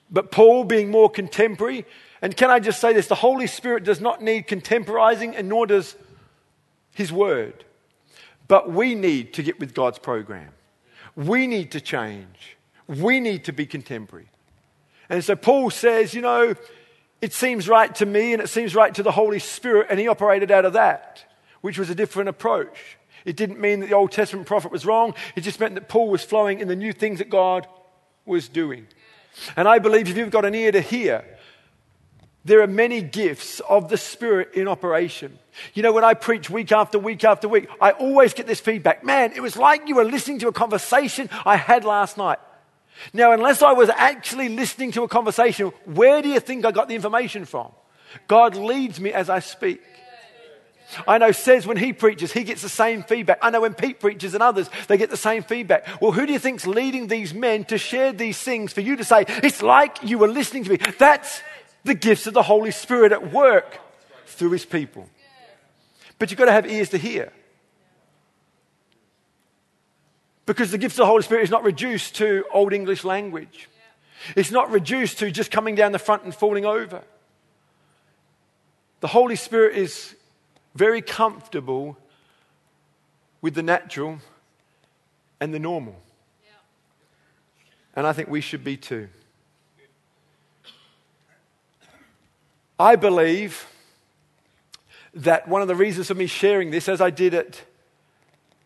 But 0.10 0.32
Paul, 0.32 0.65
being 0.65 0.91
more 0.91 1.10
contemporary, 1.10 1.86
and 2.21 2.36
can 2.36 2.49
I 2.49 2.60
just 2.60 2.82
say 2.82 2.93
this? 2.93 3.08
The 3.08 3.15
Holy 3.15 3.47
Spirit 3.47 3.84
does 3.84 4.01
not 4.01 4.21
need 4.21 4.47
contemporizing, 4.47 5.36
and 5.36 5.47
nor 5.47 5.65
does 5.65 5.95
His 6.93 7.12
Word. 7.12 7.63
But 8.47 8.69
we 8.69 8.95
need 8.95 9.34
to 9.36 9.43
get 9.43 9.60
with 9.60 9.73
God's 9.73 9.97
program. 9.97 10.49
We 11.15 11.47
need 11.47 11.71
to 11.71 11.82
change. 11.82 12.58
We 12.88 13.21
need 13.21 13.45
to 13.45 13.54
be 13.54 13.65
contemporary. 13.65 14.27
And 15.10 15.23
so 15.23 15.36
Paul 15.36 15.69
says, 15.69 16.13
you 16.13 16.21
know, 16.21 16.56
it 17.21 17.34
seems 17.34 17.69
right 17.69 17.93
to 17.95 18.06
me 18.06 18.34
and 18.34 18.41
it 18.41 18.47
seems 18.47 18.75
right 18.75 18.93
to 18.95 19.04
the 19.04 19.12
Holy 19.12 19.39
Spirit, 19.39 19.88
and 19.89 19.99
he 19.99 20.08
operated 20.10 20.51
out 20.51 20.65
of 20.65 20.73
that, 20.73 21.23
which 21.62 21.80
was 21.80 21.89
a 21.89 21.95
different 21.95 22.27
approach. 22.27 22.97
It 23.25 23.36
didn't 23.36 23.60
mean 23.60 23.81
that 23.81 23.89
the 23.89 23.95
Old 23.95 24.12
Testament 24.12 24.47
prophet 24.47 24.71
was 24.71 24.86
wrong, 24.86 25.13
it 25.36 25.41
just 25.41 25.60
meant 25.60 25.75
that 25.75 25.89
Paul 25.89 26.10
was 26.10 26.23
flowing 26.23 26.60
in 26.60 26.67
the 26.67 26.75
new 26.75 26.93
things 26.93 27.19
that 27.19 27.29
God 27.29 27.67
was 28.25 28.47
doing. 28.47 28.88
And 29.55 29.67
I 29.67 29.79
believe 29.79 30.10
if 30.10 30.17
you've 30.17 30.31
got 30.31 30.45
an 30.45 30.55
ear 30.55 30.71
to 30.71 30.81
hear, 30.81 31.23
there 32.43 32.62
are 32.62 32.67
many 32.67 33.01
gifts 33.01 33.60
of 33.62 33.89
the 33.89 33.97
Spirit 33.97 34.55
in 34.55 34.67
operation. 34.67 35.38
You 35.73 35.84
know, 35.84 35.91
when 35.91 36.03
I 36.03 36.15
preach 36.15 36.49
week 36.49 36.71
after 36.71 36.97
week 36.97 37.23
after 37.23 37.47
week, 37.47 37.67
I 37.79 37.91
always 37.91 38.34
get 38.34 38.47
this 38.47 38.60
feedback 38.60 39.03
man, 39.03 39.34
it 39.36 39.41
was 39.41 39.55
like 39.55 39.88
you 39.88 39.95
were 39.95 40.05
listening 40.05 40.39
to 40.39 40.47
a 40.47 40.53
conversation 40.53 41.29
I 41.45 41.57
had 41.57 41.86
last 41.86 42.17
night. 42.17 42.39
Now, 43.13 43.31
unless 43.31 43.62
I 43.62 43.73
was 43.73 43.89
actually 43.89 44.49
listening 44.49 44.91
to 44.93 45.03
a 45.03 45.07
conversation, 45.07 45.71
where 45.86 46.21
do 46.21 46.29
you 46.29 46.39
think 46.39 46.65
I 46.65 46.71
got 46.71 46.88
the 46.88 46.95
information 46.95 47.45
from? 47.45 47.71
God 48.27 48.55
leads 48.55 48.99
me 48.99 49.12
as 49.13 49.29
I 49.29 49.39
speak. 49.39 49.81
I 51.08 51.17
know 51.17 51.32
says 51.32 51.65
when 51.65 51.77
he 51.77 51.93
preaches, 51.93 52.32
he 52.32 52.43
gets 52.43 52.62
the 52.62 52.69
same 52.69 53.04
feedback. 53.04 53.39
I 53.41 53.49
know 53.49 53.62
when 53.62 53.73
Pete 53.73 53.99
preaches 53.99 54.34
and 54.34 54.43
others, 54.43 54.69
they 54.88 54.97
get 54.97 55.10
the 55.10 55.17
same 55.17 55.43
feedback. 55.43 55.88
Well, 56.01 56.12
who 56.12 56.25
do 56.25 56.34
you 56.34 56.39
think's 56.39 56.67
leading 56.67 57.08
these 57.08 57.34
men 57.34 57.65
to 57.65 57.77
share 57.77 58.12
these 58.12 58.38
things 58.38 58.73
for 58.73 58.82
you 58.82 58.95
to 58.97 59.04
say, 59.04 59.25
it's 59.27 59.62
like 59.62 60.04
you 60.04 60.17
were 60.17 60.27
listening 60.27 60.63
to 60.65 60.71
me? 60.71 60.77
That's 60.97 61.41
the 61.84 61.93
gifts 61.93 62.27
of 62.27 62.34
the 62.34 62.43
Holy 62.43 62.71
Spirit 62.71 63.12
at 63.12 63.32
work 63.32 63.80
through 64.25 64.51
his 64.51 64.65
people. 64.65 65.08
But 66.19 66.30
you've 66.30 66.38
got 66.38 66.45
to 66.45 66.51
have 66.51 66.69
ears 66.69 66.89
to 66.89 66.97
hear. 66.97 67.32
Because 70.45 70.71
the 70.71 70.77
gifts 70.77 70.95
of 70.95 70.99
the 70.99 71.06
Holy 71.06 71.23
Spirit 71.23 71.43
is 71.43 71.51
not 71.51 71.63
reduced 71.63 72.15
to 72.15 72.45
Old 72.51 72.73
English 72.73 73.04
language. 73.04 73.69
It's 74.36 74.51
not 74.51 74.69
reduced 74.69 75.19
to 75.19 75.32
just 75.32 75.49
coming 75.51 75.75
down 75.75 75.91
the 75.91 75.99
front 75.99 76.23
and 76.23 76.36
falling 76.36 76.65
over. 76.65 77.01
The 78.99 79.08
Holy 79.08 79.36
Spirit 79.36 79.75
is 79.75 80.15
very 80.75 81.01
comfortable 81.01 81.97
with 83.41 83.55
the 83.55 83.63
natural 83.63 84.19
and 85.39 85.53
the 85.53 85.60
normal. 85.60 85.95
And 87.95 88.07
I 88.07 88.13
think 88.13 88.29
we 88.29 88.41
should 88.41 88.63
be 88.63 88.77
too. 88.77 89.10
I 92.79 92.95
believe 92.95 93.67
that 95.13 95.47
one 95.47 95.62
of 95.62 95.67
the 95.67 95.75
reasons 95.75 96.07
for 96.07 96.15
me 96.15 96.25
sharing 96.25 96.71
this, 96.71 96.88
as 96.88 97.01
I 97.01 97.10
did 97.10 97.34
at 97.34 97.62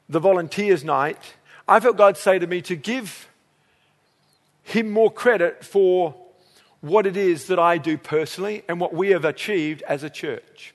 the 0.07 0.19
volunteers' 0.19 0.83
night, 0.83 1.33
I 1.67 1.79
felt 1.79 1.97
God 1.97 2.17
say 2.17 2.37
to 2.37 2.45
me 2.45 2.61
to 2.61 2.75
give 2.75 3.27
Him 4.61 4.91
more 4.91 5.11
credit 5.11 5.65
for 5.65 6.15
what 6.81 7.07
it 7.07 7.17
is 7.17 7.47
that 7.47 7.57
I 7.57 7.79
do 7.79 7.97
personally 7.97 8.63
and 8.69 8.79
what 8.79 8.93
we 8.93 9.09
have 9.09 9.25
achieved 9.25 9.81
as 9.87 10.03
a 10.03 10.09
church. 10.09 10.74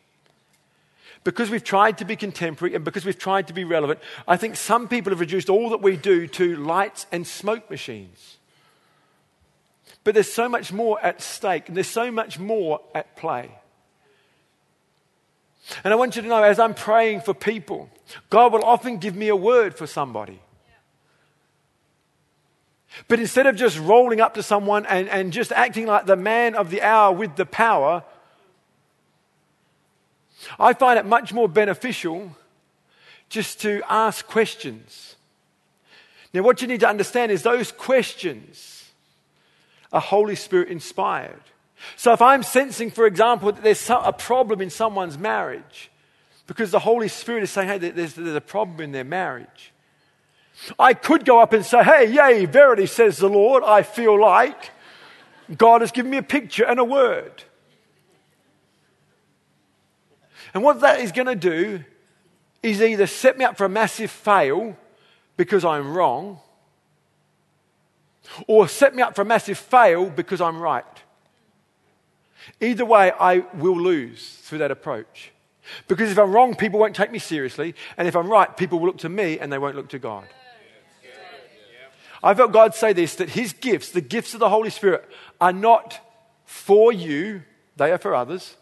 Because 1.23 1.51
we've 1.51 1.65
tried 1.65 1.99
to 1.99 2.05
be 2.05 2.17
contemporary 2.17 2.75
and 2.75 2.85
because 2.85 3.05
we've 3.05 3.19
tried 3.19 3.49
to 3.49 3.53
be 3.53 3.65
relevant, 3.65 4.01
I 4.27 4.37
think 4.37 4.57
some 4.57 4.89
people 4.89 5.11
have 5.11 5.21
reduced 5.21 5.51
all 5.51 5.71
that 5.71 5.83
we 5.83 5.97
do 5.97 6.27
to 6.29 6.57
lights 6.57 7.07
and 7.13 7.27
smoke 7.27 7.71
machines. 7.71 8.39
But 10.03 10.15
there's 10.15 10.33
so 10.33 10.49
much 10.49 10.73
more 10.73 10.99
at 11.05 11.21
stake, 11.21 11.69
and 11.69 11.77
there's 11.77 11.89
so 11.89 12.11
much 12.11 12.39
more 12.39 12.81
at 12.95 13.17
play. 13.17 13.51
And 15.85 15.93
I 15.93 15.97
want 15.97 16.17
you 16.17 16.23
to 16.23 16.29
know, 16.29 16.43
as 16.43 16.59
I'm 16.59 16.75
praying 16.75 17.21
for 17.21 17.35
people, 17.35 17.91
God 18.31 18.53
will 18.53 18.65
often 18.65 18.97
give 18.97 19.15
me 19.15 19.29
a 19.29 19.37
word 19.37 19.77
for 19.77 19.87
somebody. 19.87 20.41
But 23.09 23.21
instead 23.21 23.47
of 23.47 23.57
just 23.57 23.79
rolling 23.79 24.21
up 24.21 24.35
to 24.35 24.43
someone 24.43 24.85
and, 24.87 25.09
and 25.09 25.33
just 25.33 25.53
acting 25.53 25.87
like 25.87 26.07
the 26.07 26.17
man 26.17 26.55
of 26.55 26.71
the 26.71 26.83
hour 26.83 27.13
with 27.13 27.37
the 27.37 27.47
power, 27.47 28.03
I 30.59 30.73
find 30.73 30.99
it 30.99 31.07
much 31.07 31.33
more 31.33 31.49
beneficial 31.49 32.37
just 33.29 33.61
to 33.63 33.83
ask 33.89 34.27
questions. 34.27 35.17
Now, 36.33 36.43
what 36.43 36.63
you 36.63 36.69
need 36.69 36.81
to 36.81 36.89
understand 36.89 37.33
is 37.33 37.43
those 37.43 37.73
questions 37.73 38.91
are 39.93 40.01
Holy 40.01 40.37
Spirit 40.37 40.69
inspired. 40.69 41.43
So, 41.97 42.13
if 42.13 42.23
I'm 42.23 42.43
sensing, 42.43 42.91
for 42.91 43.07
example, 43.07 43.53
that 43.53 43.63
there's 43.63 43.89
a 43.91 44.13
problem 44.13 44.61
in 44.61 44.71
someone's 44.71 45.19
marriage, 45.19 45.91
because 46.47 46.71
the 46.71 46.79
Holy 46.81 47.09
Spirit 47.09 47.43
is 47.43 47.51
saying, 47.51 47.69
hey, 47.69 47.79
there's, 47.79 48.15
there's 48.15 48.37
a 48.37 48.41
problem 48.41 48.81
in 48.81 48.93
their 48.93 49.05
marriage, 49.05 49.73
I 50.79 50.95
could 50.95 51.25
go 51.25 51.41
up 51.41 51.53
and 51.53 51.65
say, 51.65 51.83
hey, 51.83 52.13
yea, 52.13 52.45
verily, 52.45 52.87
says 52.87 53.19
the 53.19 53.29
Lord, 53.29 53.63
I 53.65 53.83
feel 53.83 54.21
like 54.21 54.71
God 55.57 55.81
has 55.81 55.91
given 55.91 56.11
me 56.11 56.19
a 56.19 56.23
picture 56.23 56.65
and 56.65 56.79
a 56.79 56.85
word. 56.85 57.45
And 60.55 60.63
what 60.63 60.81
that 60.81 61.01
is 61.01 61.13
going 61.13 61.27
to 61.27 61.35
do 61.35 61.85
is 62.63 62.83
either 62.83 63.07
set 63.07 63.39
me 63.39 63.45
up 63.45 63.57
for 63.57 63.65
a 63.65 63.69
massive 63.69 64.11
fail 64.11 64.77
because 65.37 65.65
I'm 65.65 65.97
wrong, 65.97 66.39
or 68.47 68.69
set 68.69 68.95
me 68.95 69.03
up 69.03 69.15
for 69.15 69.23
a 69.23 69.25
massive 69.25 69.59
fail 69.59 70.11
because 70.11 70.41
I'm 70.41 70.61
right. 70.61 70.85
Either 72.61 72.85
way, 72.85 73.13
I 73.19 73.39
will 73.55 73.81
lose 73.81 74.37
through 74.43 74.59
that 74.59 74.71
approach. 74.71 75.33
Because 75.89 76.11
if 76.11 76.19
I'm 76.19 76.33
wrong, 76.33 76.55
people 76.55 76.79
won't 76.79 76.97
take 76.97 77.11
me 77.11 77.19
seriously. 77.19 77.75
And 77.97 78.09
if 78.09 78.17
I'm 78.17 78.29
right, 78.29 78.55
people 78.57 78.79
will 78.79 78.89
look 78.89 78.99
to 78.99 79.09
me 79.09 79.39
and 79.39 79.53
they 79.53 79.59
won't 79.59 79.77
look 79.77 79.89
to 79.91 79.99
God. 79.99 80.27
I 82.23 82.35
felt 82.35 82.53
God 82.53 82.75
say 82.75 82.93
this 82.93 83.15
that 83.17 83.31
His 83.31 83.53
gifts, 83.53 83.91
the 83.91 84.01
gifts 84.01 84.35
of 84.35 84.41
the 84.41 84.51
Holy 84.51 84.71
Spirit, 84.71 85.09
are 85.41 85.53
not 85.53 86.01
for 86.45 86.93
you, 86.93 87.43
they 87.77 87.93
are 87.93 87.99
for 87.99 88.15
others. 88.15 88.57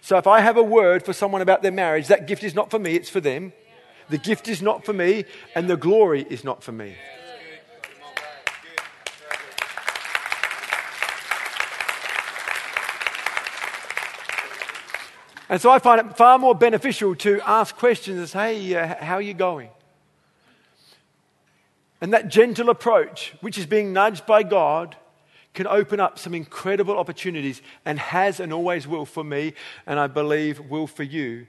So 0.00 0.16
if 0.16 0.26
I 0.26 0.40
have 0.40 0.56
a 0.56 0.62
word 0.62 1.04
for 1.04 1.12
someone 1.12 1.42
about 1.42 1.62
their 1.62 1.72
marriage, 1.72 2.08
that 2.08 2.26
gift 2.26 2.42
is 2.42 2.54
not 2.54 2.70
for 2.70 2.78
me, 2.78 2.94
it's 2.94 3.10
for 3.10 3.20
them. 3.20 3.52
The 4.08 4.18
gift 4.18 4.48
is 4.48 4.60
not 4.60 4.84
for 4.84 4.92
me, 4.92 5.24
and 5.54 5.68
the 5.68 5.76
glory 5.76 6.26
is 6.28 6.42
not 6.42 6.62
for 6.62 6.72
me. 6.72 6.96
And 15.48 15.60
so 15.60 15.68
I 15.68 15.80
find 15.80 16.00
it 16.00 16.16
far 16.16 16.38
more 16.38 16.54
beneficial 16.54 17.16
to 17.16 17.40
ask 17.44 17.76
questions 17.76 18.20
as, 18.20 18.32
hey, 18.32 18.72
uh, 18.76 19.02
how 19.04 19.16
are 19.16 19.22
you 19.22 19.34
going? 19.34 19.70
And 22.00 22.12
that 22.12 22.28
gentle 22.28 22.70
approach, 22.70 23.34
which 23.40 23.58
is 23.58 23.66
being 23.66 23.92
nudged 23.92 24.26
by 24.26 24.44
God, 24.44 24.96
can 25.54 25.66
open 25.66 26.00
up 26.00 26.18
some 26.18 26.34
incredible 26.34 26.96
opportunities 26.96 27.60
and 27.84 27.98
has 27.98 28.40
and 28.40 28.52
always 28.52 28.86
will 28.86 29.04
for 29.04 29.24
me, 29.24 29.54
and 29.86 29.98
I 29.98 30.06
believe 30.06 30.60
will 30.60 30.86
for 30.86 31.02
you, 31.02 31.46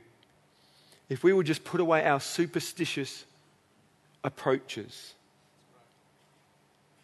if 1.09 1.23
we 1.23 1.33
will 1.33 1.43
just 1.43 1.63
put 1.63 1.79
away 1.79 2.05
our 2.05 2.19
superstitious 2.19 3.25
approaches. 4.23 5.13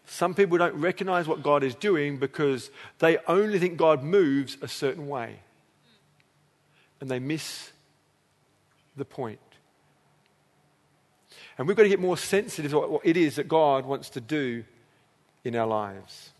Some 0.05 0.33
people 0.33 0.57
don't 0.57 0.75
recognize 0.75 1.27
what 1.27 1.43
God 1.43 1.63
is 1.63 1.75
doing 1.75 2.17
because 2.17 2.71
they 2.99 3.17
only 3.27 3.59
think 3.59 3.77
God 3.77 4.03
moves 4.03 4.57
a 4.61 4.67
certain 4.67 5.07
way. 5.07 5.39
And 7.01 7.11
they 7.11 7.19
miss 7.19 7.71
the 8.95 9.05
point. 9.05 9.39
And 11.57 11.67
we've 11.67 11.75
got 11.75 11.83
to 11.83 11.89
get 11.89 11.99
more 11.99 12.17
sensitive 12.17 12.71
to 12.71 12.79
what 12.79 13.01
it 13.05 13.17
is 13.17 13.35
that 13.35 13.47
God 13.47 13.85
wants 13.85 14.09
to 14.11 14.21
do 14.21 14.63
in 15.43 15.55
our 15.55 15.67
lives. 15.67 16.31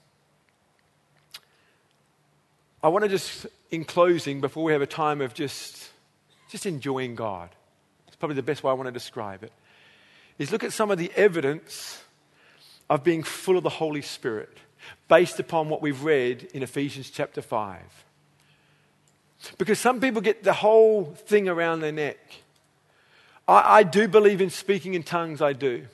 I 2.88 2.90
want 2.90 3.04
to 3.04 3.10
just, 3.10 3.48
in 3.70 3.84
closing, 3.84 4.40
before 4.40 4.64
we 4.64 4.72
have 4.72 4.82
a 4.82 4.88
time 4.88 5.20
of 5.20 5.34
just, 5.34 5.90
just 6.50 6.66
enjoying 6.66 7.16
God, 7.16 7.50
it's 8.08 8.16
probably 8.16 8.38
the 8.38 8.44
best 8.44 8.64
way 8.64 8.72
I 8.72 8.76
want 8.76 8.88
to 8.88 8.94
describe 8.94 9.44
it, 9.44 9.52
is 10.40 10.54
look 10.54 10.64
at 10.64 10.72
some 10.72 10.90
of 10.90 10.98
the 10.98 11.12
evidence 11.18 12.02
of 12.90 13.04
being 13.04 13.24
full 13.24 13.58
of 13.58 13.64
the 13.64 13.70
Holy 13.70 14.02
Spirit 14.02 14.58
based 15.10 15.38
upon 15.38 15.68
what 15.68 15.82
we've 15.82 16.02
read 16.02 16.44
in 16.54 16.64
Ephesians 16.64 17.10
chapter 17.10 17.42
5. 17.42 17.82
Because 19.58 19.80
some 19.80 20.00
people 20.00 20.22
get 20.22 20.46
the 20.46 20.54
whole 20.54 21.14
thing 21.14 21.50
around 21.50 21.82
their 21.82 21.92
neck. 21.92 22.20
I, 23.50 23.80
I 23.80 23.84
do 23.84 24.08
believe 24.08 24.40
in 24.40 24.50
speaking 24.50 24.94
in 24.94 25.04
tongues, 25.04 25.42
I 25.42 25.52
do. 25.52 25.88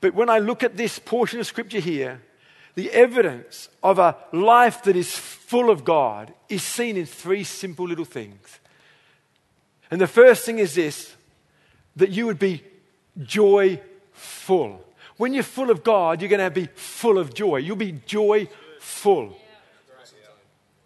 But 0.00 0.14
when 0.14 0.28
I 0.28 0.40
look 0.40 0.64
at 0.64 0.76
this 0.76 0.98
portion 0.98 1.38
of 1.38 1.46
scripture 1.46 1.78
here, 1.78 2.20
the 2.74 2.90
evidence 2.90 3.68
of 3.82 3.98
a 3.98 4.16
life 4.32 4.82
that 4.84 4.96
is 4.96 5.14
full 5.14 5.70
of 5.70 5.84
God 5.84 6.32
is 6.48 6.62
seen 6.62 6.96
in 6.96 7.06
three 7.06 7.44
simple 7.44 7.86
little 7.86 8.04
things. 8.04 8.60
And 9.90 10.00
the 10.00 10.06
first 10.06 10.46
thing 10.46 10.58
is 10.58 10.74
this 10.74 11.14
that 11.96 12.10
you 12.10 12.24
would 12.24 12.38
be 12.38 12.62
joyful. 13.22 14.82
When 15.18 15.34
you're 15.34 15.42
full 15.42 15.70
of 15.70 15.84
God, 15.84 16.22
you're 16.22 16.30
going 16.30 16.40
to 16.40 16.50
be 16.50 16.68
full 16.74 17.18
of 17.18 17.34
joy. 17.34 17.58
You'll 17.58 17.76
be 17.76 18.00
joyful. 18.06 19.36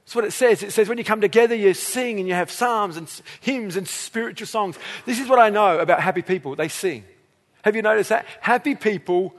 That's 0.04 0.14
what 0.14 0.24
it 0.24 0.32
says. 0.32 0.62
It 0.62 0.72
says 0.72 0.88
when 0.88 0.98
you 0.98 1.04
come 1.04 1.20
together, 1.20 1.54
you 1.54 1.74
sing 1.74 2.18
and 2.18 2.28
you 2.28 2.34
have 2.34 2.50
psalms 2.50 2.96
and 2.96 3.08
hymns 3.40 3.76
and 3.76 3.86
spiritual 3.86 4.46
songs. 4.46 4.78
This 5.04 5.20
is 5.20 5.28
what 5.28 5.38
I 5.38 5.50
know 5.50 5.78
about 5.78 6.00
happy 6.00 6.22
people 6.22 6.56
they 6.56 6.68
sing. 6.68 7.04
Have 7.62 7.74
you 7.74 7.82
noticed 7.82 8.10
that? 8.10 8.26
Happy 8.40 8.74
people 8.74 9.34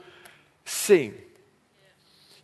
sing. 0.64 1.14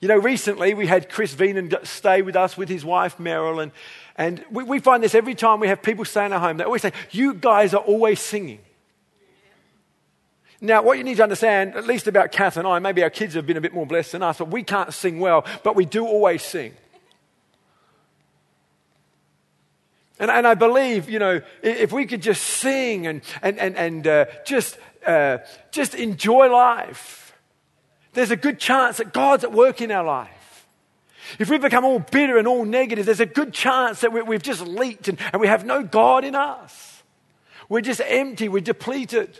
You 0.05 0.09
know, 0.09 0.19
recently 0.19 0.75
we 0.75 0.87
had 0.87 1.09
Chris 1.09 1.35
Veenan 1.35 1.75
stay 1.87 2.21
with 2.21 2.37
us 2.37 2.59
with 2.59 2.69
his 2.69 2.85
wife, 2.85 3.17
Meryl, 3.17 3.63
and, 3.63 3.73
and 4.17 4.45
we, 4.51 4.63
we 4.63 4.79
find 4.79 5.03
this 5.03 5.15
every 5.15 5.35
time 5.35 5.61
we 5.61 5.69
have 5.69 5.81
people 5.81 6.05
stay 6.05 6.27
in 6.27 6.33
our 6.35 6.39
home. 6.39 6.59
They 6.59 6.65
always 6.65 6.83
say, 6.83 6.93
You 7.11 7.33
guys 7.33 7.73
are 7.73 7.81
always 7.81 8.21
singing. 8.21 8.59
Now, 10.61 10.83
what 10.83 10.99
you 10.99 11.05
need 11.05 11.17
to 11.17 11.23
understand, 11.23 11.75
at 11.75 11.87
least 11.87 12.07
about 12.07 12.33
Kath 12.33 12.59
and 12.59 12.69
I, 12.69 12.81
maybe 12.81 13.03
our 13.03 13.09
kids 13.09 13.33
have 13.33 13.47
been 13.47 13.57
a 13.57 13.63
bit 13.63 13.73
more 13.73 13.87
blessed 13.87 14.13
than 14.13 14.23
us, 14.23 14.37
but 14.37 14.49
we 14.49 14.63
can't 14.63 14.93
sing 14.93 15.21
well, 15.21 15.47
but 15.63 15.75
we 15.75 15.87
do 15.87 16.05
always 16.05 16.43
sing. 16.43 16.75
And, 20.21 20.31
and 20.31 20.47
I 20.47 20.53
believe, 20.53 21.09
you 21.09 21.19
know, 21.19 21.41
if 21.63 21.93
we 21.93 22.05
could 22.05 22.21
just 22.21 22.43
sing 22.43 23.07
and, 23.07 23.23
and, 23.41 23.59
and, 23.59 23.75
and 23.75 24.07
uh, 24.07 24.27
just, 24.45 24.77
uh, 25.07 25.39
just 25.71 25.95
enjoy 25.95 26.53
life, 26.53 27.24
there's 28.15 28.31
a 28.31 28.37
good 28.37 28.59
chance 28.59 28.99
that 28.99 29.13
God's 29.13 29.45
at 29.45 29.53
work 29.53 29.81
in 29.81 29.91
our 29.91 30.05
life. 30.05 30.67
If 31.39 31.49
we 31.49 31.59
become 31.59 31.85
all 31.85 31.99
bitter 31.99 32.39
and 32.39 32.47
all 32.47 32.65
negative, 32.65 33.07
there's 33.07 33.21
a 33.21 33.27
good 33.27 33.53
chance 33.53 34.01
that 34.01 34.13
we, 34.13 34.35
have 34.35 34.43
just 34.43 34.61
leaked 34.61 35.09
and, 35.09 35.19
and 35.33 35.41
we 35.41 35.47
have 35.47 35.65
no 35.65 35.83
God 35.83 36.25
in 36.25 36.35
us. 36.35 37.03
We're 37.69 37.81
just 37.81 38.03
empty, 38.05 38.49
we're 38.49 38.61
depleted, 38.61 39.39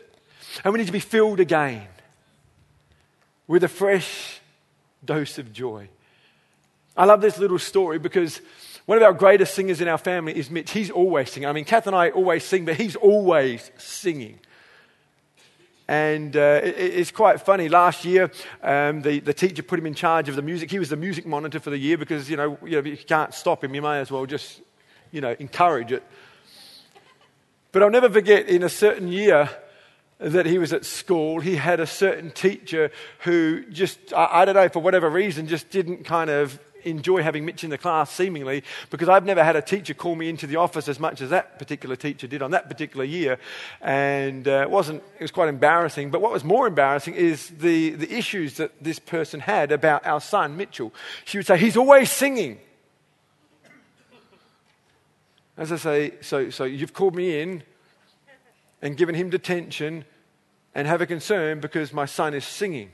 and 0.65 0.73
we 0.73 0.79
need 0.79 0.87
to 0.87 0.93
be 0.93 1.01
filled 1.01 1.41
again 1.41 1.87
with 3.47 3.65
a 3.65 3.69
fresh 3.69 4.41
dose 5.05 5.39
of 5.39 5.53
joy. 5.53 5.89
I 6.97 7.05
love 7.05 7.21
this 7.21 7.39
little 7.39 7.59
story 7.59 7.99
because 7.99 8.41
one 8.87 8.97
of 8.97 9.03
our 9.03 9.13
greatest 9.13 9.55
singers 9.55 9.81
in 9.81 9.89
our 9.89 9.99
family 9.99 10.37
is 10.37 10.51
Mitch. 10.51 10.71
He's 10.71 10.91
always 10.91 11.31
singing. 11.31 11.49
I 11.49 11.53
mean, 11.53 11.65
Kath 11.65 11.87
and 11.87 11.97
I 11.97 12.11
always 12.11 12.45
sing, 12.45 12.65
but 12.65 12.77
he's 12.77 12.97
always 12.97 13.71
singing. 13.77 14.39
And 15.87 16.37
uh, 16.37 16.61
it, 16.63 16.77
it's 16.79 17.11
quite 17.11 17.41
funny. 17.41 17.69
Last 17.69 18.05
year, 18.05 18.31
um, 18.63 19.03
the, 19.03 19.21
the 19.21 19.35
teacher 19.35 19.63
put 19.63 19.79
him 19.79 19.87
in 19.87 19.95
charge 19.95 20.29
of 20.29 20.37
the 20.37 20.43
music. 20.43 20.71
He 20.71 20.79
was 20.79 20.89
the 20.89 20.97
music 20.97 21.27
monitor 21.27 21.61
for 21.61 21.71
the 21.71 21.79
year 21.79 21.99
because, 21.99 22.31
you 22.31 22.37
know, 22.37 22.59
you, 22.65 22.81
know, 22.81 22.89
you 22.89 22.97
can't 22.97 23.35
stop 23.35 23.63
him. 23.63 23.75
You 23.75 23.83
may 23.83 24.01
as 24.01 24.11
well 24.11 24.25
just, 24.27 24.63
you 25.13 25.21
know, 25.21 25.37
encourage 25.39 25.93
it. 25.93 26.03
But 27.73 27.83
I'll 27.83 27.91
never 27.91 28.09
forget 28.09 28.49
in 28.49 28.63
a 28.63 28.69
certain 28.69 29.09
year 29.09 29.51
that 30.19 30.47
he 30.47 30.59
was 30.59 30.73
at 30.73 30.85
school, 30.85 31.41
he 31.41 31.57
had 31.57 31.81
a 31.81 31.87
certain 31.87 32.31
teacher 32.31 32.91
who 33.21 33.65
just, 33.67 34.13
I, 34.15 34.29
I 34.33 34.45
don't 34.45 34.55
know, 34.55 34.69
for 34.69 34.81
whatever 34.81 35.11
reason, 35.11 35.47
just 35.49 35.71
didn't 35.71 36.05
kind 36.05 36.31
of 36.31 36.59
enjoy 36.85 37.23
having 37.23 37.45
Mitch 37.45 37.65
in 37.65 37.71
the 37.71 37.79
class, 37.79 38.11
seemingly, 38.11 38.63
because 38.91 39.09
I've 39.09 39.25
never 39.25 39.43
had 39.43 39.57
a 39.57 39.63
teacher 39.63 39.95
call 39.95 40.15
me 40.15 40.29
into 40.29 40.47
the 40.47 40.57
office 40.57 40.89
as 40.89 41.01
much 41.01 41.21
as 41.21 41.31
that 41.31 41.59
particular 41.59 41.97
teacher 41.97 42.27
did 42.27 42.43
on 42.43 42.51
that 42.53 42.69
particular 42.69 43.05
year. 43.05 43.39
And 43.81 44.47
uh, 44.47 44.63
it 44.63 44.71
wasn't, 44.71 45.03
it 45.19 45.23
was 45.23 45.31
quite 45.31 45.49
embarrassing. 45.49 46.11
But 46.11 46.21
what 46.21 46.33
was 46.33 46.45
more 46.45 46.67
embarrassing 46.67 47.15
is 47.15 47.49
the, 47.49 47.91
the 47.91 48.13
issues 48.13 48.57
that 48.59 48.73
this 48.83 48.99
person 48.99 49.41
had 49.41 49.73
about 49.73 50.07
our 50.07 50.21
son, 50.21 50.57
Mitchell. 50.57 50.93
She 51.25 51.39
would 51.39 51.47
say, 51.47 51.59
He's 51.59 51.77
always 51.77 52.11
singing. 52.11 52.59
As 55.57 55.71
I 55.71 55.77
say, 55.77 56.15
so, 56.21 56.51
so 56.51 56.65
you've 56.65 56.93
called 56.93 57.15
me 57.15 57.41
in 57.41 57.63
and 58.83 58.97
given 58.97 59.15
him 59.15 59.31
detention 59.31 60.05
and 60.75 60.89
have 60.89 61.01
a 61.01 61.07
concern 61.07 61.61
because 61.61 61.93
my 61.93 62.07
son 62.07 62.35
is 62.35 62.45
singing. 62.45 62.91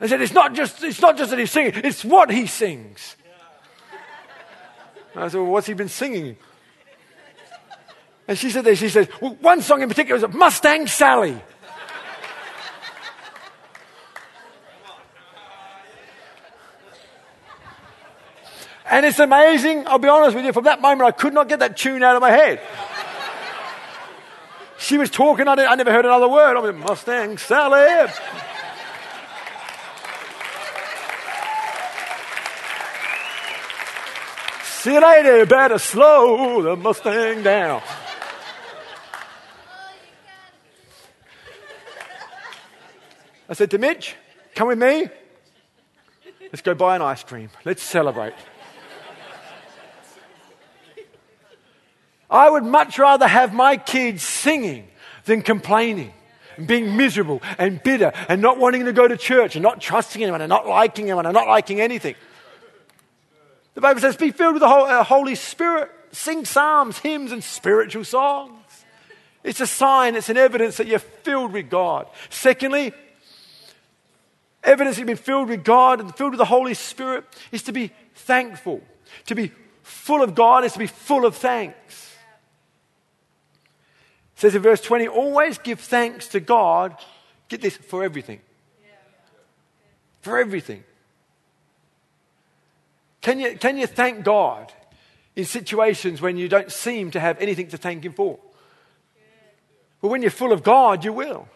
I 0.00 0.06
said, 0.06 0.22
it's 0.22 0.32
not 0.32 0.54
just, 0.54 0.82
it's 0.82 1.00
not 1.00 1.18
just 1.18 1.30
that 1.30 1.38
he's 1.38 1.50
singing, 1.50 1.72
it's 1.84 2.04
what 2.04 2.30
he 2.30 2.46
sings. 2.46 3.16
I 5.14 5.28
said, 5.28 5.38
well, 5.38 5.50
what's 5.50 5.66
he 5.66 5.74
been 5.74 5.88
singing? 5.88 6.36
And 8.26 8.38
she 8.38 8.50
said 8.50 8.64
this, 8.64 8.78
she 8.78 8.88
said, 8.88 9.10
well, 9.20 9.36
one 9.40 9.60
song 9.60 9.82
in 9.82 9.88
particular 9.88 10.20
was 10.20 10.34
Mustang 10.34 10.86
Sally. 10.86 11.40
And 18.92 19.06
it's 19.06 19.18
amazing, 19.18 19.86
I'll 19.86 19.98
be 19.98 20.08
honest 20.08 20.34
with 20.34 20.44
you, 20.44 20.52
from 20.52 20.64
that 20.64 20.80
moment 20.80 21.06
I 21.06 21.12
could 21.12 21.34
not 21.34 21.48
get 21.48 21.60
that 21.60 21.76
tune 21.76 22.02
out 22.02 22.16
of 22.16 22.22
my 22.22 22.30
head. 22.30 22.60
She 24.78 24.96
was 24.96 25.10
talking, 25.10 25.46
I, 25.46 25.52
I 25.52 25.74
never 25.74 25.92
heard 25.92 26.06
another 26.06 26.28
word. 26.28 26.56
I 26.56 26.72
mean, 26.72 26.80
Mustang 26.80 27.36
Sally. 27.36 28.10
See, 34.80 34.98
lady, 34.98 35.44
better 35.44 35.76
slow 35.76 36.62
the 36.62 36.74
Mustang 36.74 37.42
down. 37.42 37.82
I 43.46 43.52
said 43.52 43.70
to 43.72 43.78
Mitch, 43.78 44.16
come 44.54 44.68
with 44.68 44.78
me. 44.78 45.10
Let's 46.44 46.62
go 46.62 46.74
buy 46.74 46.96
an 46.96 47.02
ice 47.02 47.22
cream. 47.22 47.50
Let's 47.66 47.82
celebrate. 47.82 48.32
I 52.30 52.48
would 52.48 52.64
much 52.64 52.98
rather 52.98 53.28
have 53.28 53.52
my 53.52 53.76
kids 53.76 54.22
singing 54.22 54.88
than 55.26 55.42
complaining 55.42 56.14
and 56.56 56.66
being 56.66 56.96
miserable 56.96 57.42
and 57.58 57.82
bitter 57.82 58.12
and 58.30 58.40
not 58.40 58.56
wanting 58.56 58.86
to 58.86 58.94
go 58.94 59.06
to 59.06 59.18
church 59.18 59.56
and 59.56 59.62
not 59.62 59.82
trusting 59.82 60.22
anyone 60.22 60.40
and 60.40 60.48
not 60.48 60.66
liking 60.66 61.04
anyone 61.04 61.26
and 61.26 61.34
not 61.34 61.48
liking 61.48 61.82
anything. 61.82 62.14
The 63.74 63.80
Bible 63.80 64.00
says, 64.00 64.16
be 64.16 64.30
filled 64.30 64.54
with 64.54 64.62
the 64.62 64.68
uh, 64.68 65.04
Holy 65.04 65.34
Spirit. 65.34 65.90
Sing 66.12 66.44
psalms, 66.44 66.98
hymns, 66.98 67.30
and 67.32 67.42
spiritual 67.42 68.04
songs. 68.04 68.56
It's 69.42 69.60
a 69.60 69.66
sign, 69.66 70.16
it's 70.16 70.28
an 70.28 70.36
evidence 70.36 70.76
that 70.76 70.86
you're 70.86 70.98
filled 70.98 71.52
with 71.52 71.70
God. 71.70 72.06
Secondly, 72.28 72.92
evidence 74.62 74.96
that 74.96 75.00
you've 75.00 75.06
been 75.06 75.16
filled 75.16 75.48
with 75.48 75.64
God 75.64 76.00
and 76.00 76.14
filled 76.14 76.32
with 76.32 76.38
the 76.38 76.44
Holy 76.44 76.74
Spirit 76.74 77.24
is 77.50 77.62
to 77.62 77.72
be 77.72 77.92
thankful. 78.14 78.82
To 79.26 79.34
be 79.34 79.52
full 79.82 80.22
of 80.22 80.34
God 80.34 80.64
is 80.64 80.72
to 80.74 80.78
be 80.78 80.86
full 80.86 81.24
of 81.24 81.36
thanks. 81.36 82.16
It 84.36 84.40
says 84.40 84.54
in 84.54 84.62
verse 84.62 84.80
20, 84.80 85.08
always 85.08 85.58
give 85.58 85.80
thanks 85.80 86.28
to 86.28 86.40
God, 86.40 86.96
get 87.48 87.60
this, 87.60 87.76
for 87.76 88.02
everything. 88.02 88.40
For 90.20 90.38
everything. 90.38 90.84
Can 93.20 93.40
you, 93.40 93.56
can 93.56 93.76
you 93.76 93.86
thank 93.86 94.24
God 94.24 94.72
in 95.36 95.44
situations 95.44 96.20
when 96.20 96.36
you 96.36 96.48
don't 96.48 96.72
seem 96.72 97.10
to 97.12 97.20
have 97.20 97.38
anything 97.40 97.68
to 97.68 97.76
thank 97.76 98.04
Him 98.04 98.12
for? 98.12 98.38
But 100.00 100.08
when 100.08 100.22
you're 100.22 100.30
full 100.30 100.52
of 100.52 100.62
God, 100.62 101.04
you 101.04 101.12
will. 101.12 101.46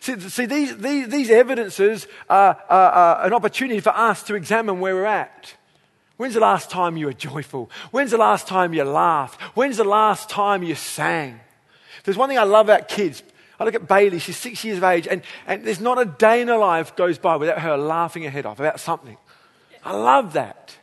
See, 0.00 0.18
see 0.20 0.46
these, 0.46 0.76
these, 0.78 1.08
these 1.08 1.30
evidences 1.30 2.06
are, 2.28 2.58
are, 2.68 2.90
are 2.90 3.26
an 3.26 3.32
opportunity 3.32 3.80
for 3.80 3.96
us 3.96 4.22
to 4.24 4.34
examine 4.34 4.80
where 4.80 4.94
we're 4.94 5.04
at. 5.04 5.54
When's 6.16 6.34
the 6.34 6.40
last 6.40 6.70
time 6.70 6.96
you 6.96 7.06
were 7.06 7.12
joyful? 7.12 7.70
When's 7.90 8.10
the 8.10 8.18
last 8.18 8.46
time 8.46 8.74
you 8.74 8.84
laughed? 8.84 9.40
When's 9.56 9.76
the 9.78 9.84
last 9.84 10.28
time 10.28 10.62
you 10.62 10.74
sang? 10.74 11.40
There's 12.04 12.16
one 12.16 12.28
thing 12.28 12.38
I 12.38 12.44
love 12.44 12.66
about 12.66 12.88
kids. 12.88 13.22
I 13.58 13.64
look 13.64 13.74
at 13.74 13.86
Bailey, 13.86 14.18
she's 14.18 14.36
six 14.36 14.64
years 14.64 14.78
of 14.78 14.84
age, 14.84 15.06
and, 15.08 15.22
and 15.46 15.64
there's 15.64 15.80
not 15.80 16.00
a 16.00 16.04
day 16.04 16.40
in 16.40 16.48
her 16.48 16.56
life 16.56 16.96
goes 16.96 17.18
by 17.18 17.36
without 17.36 17.60
her 17.60 17.76
laughing 17.76 18.24
her 18.24 18.30
head 18.30 18.44
off 18.44 18.58
about 18.58 18.80
something. 18.80 19.16
I 19.84 19.94
love 19.96 20.34
that. 20.34 20.76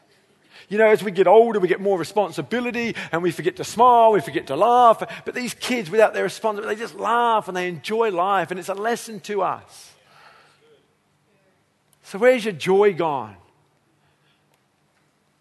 You 0.69 0.77
know, 0.77 0.87
as 0.87 1.03
we 1.03 1.09
get 1.09 1.25
older, 1.25 1.59
we 1.59 1.67
get 1.67 1.81
more 1.81 1.97
responsibility 1.97 2.95
and 3.11 3.23
we 3.23 3.31
forget 3.31 3.55
to 3.55 3.63
smile, 3.63 4.11
we 4.11 4.21
forget 4.21 4.47
to 4.47 4.55
laugh. 4.55 5.01
But 5.25 5.33
these 5.33 5.55
kids, 5.55 5.89
without 5.89 6.13
their 6.13 6.23
responsibility, 6.23 6.75
they 6.75 6.79
just 6.81 6.95
laugh 6.95 7.47
and 7.47 7.57
they 7.57 7.67
enjoy 7.67 8.11
life, 8.11 8.51
and 8.51 8.59
it's 8.59 8.69
a 8.69 8.75
lesson 8.75 9.19
to 9.21 9.41
us. 9.41 9.93
So, 12.03 12.19
where's 12.19 12.45
your 12.45 12.53
joy 12.53 12.93
gone? 12.93 13.35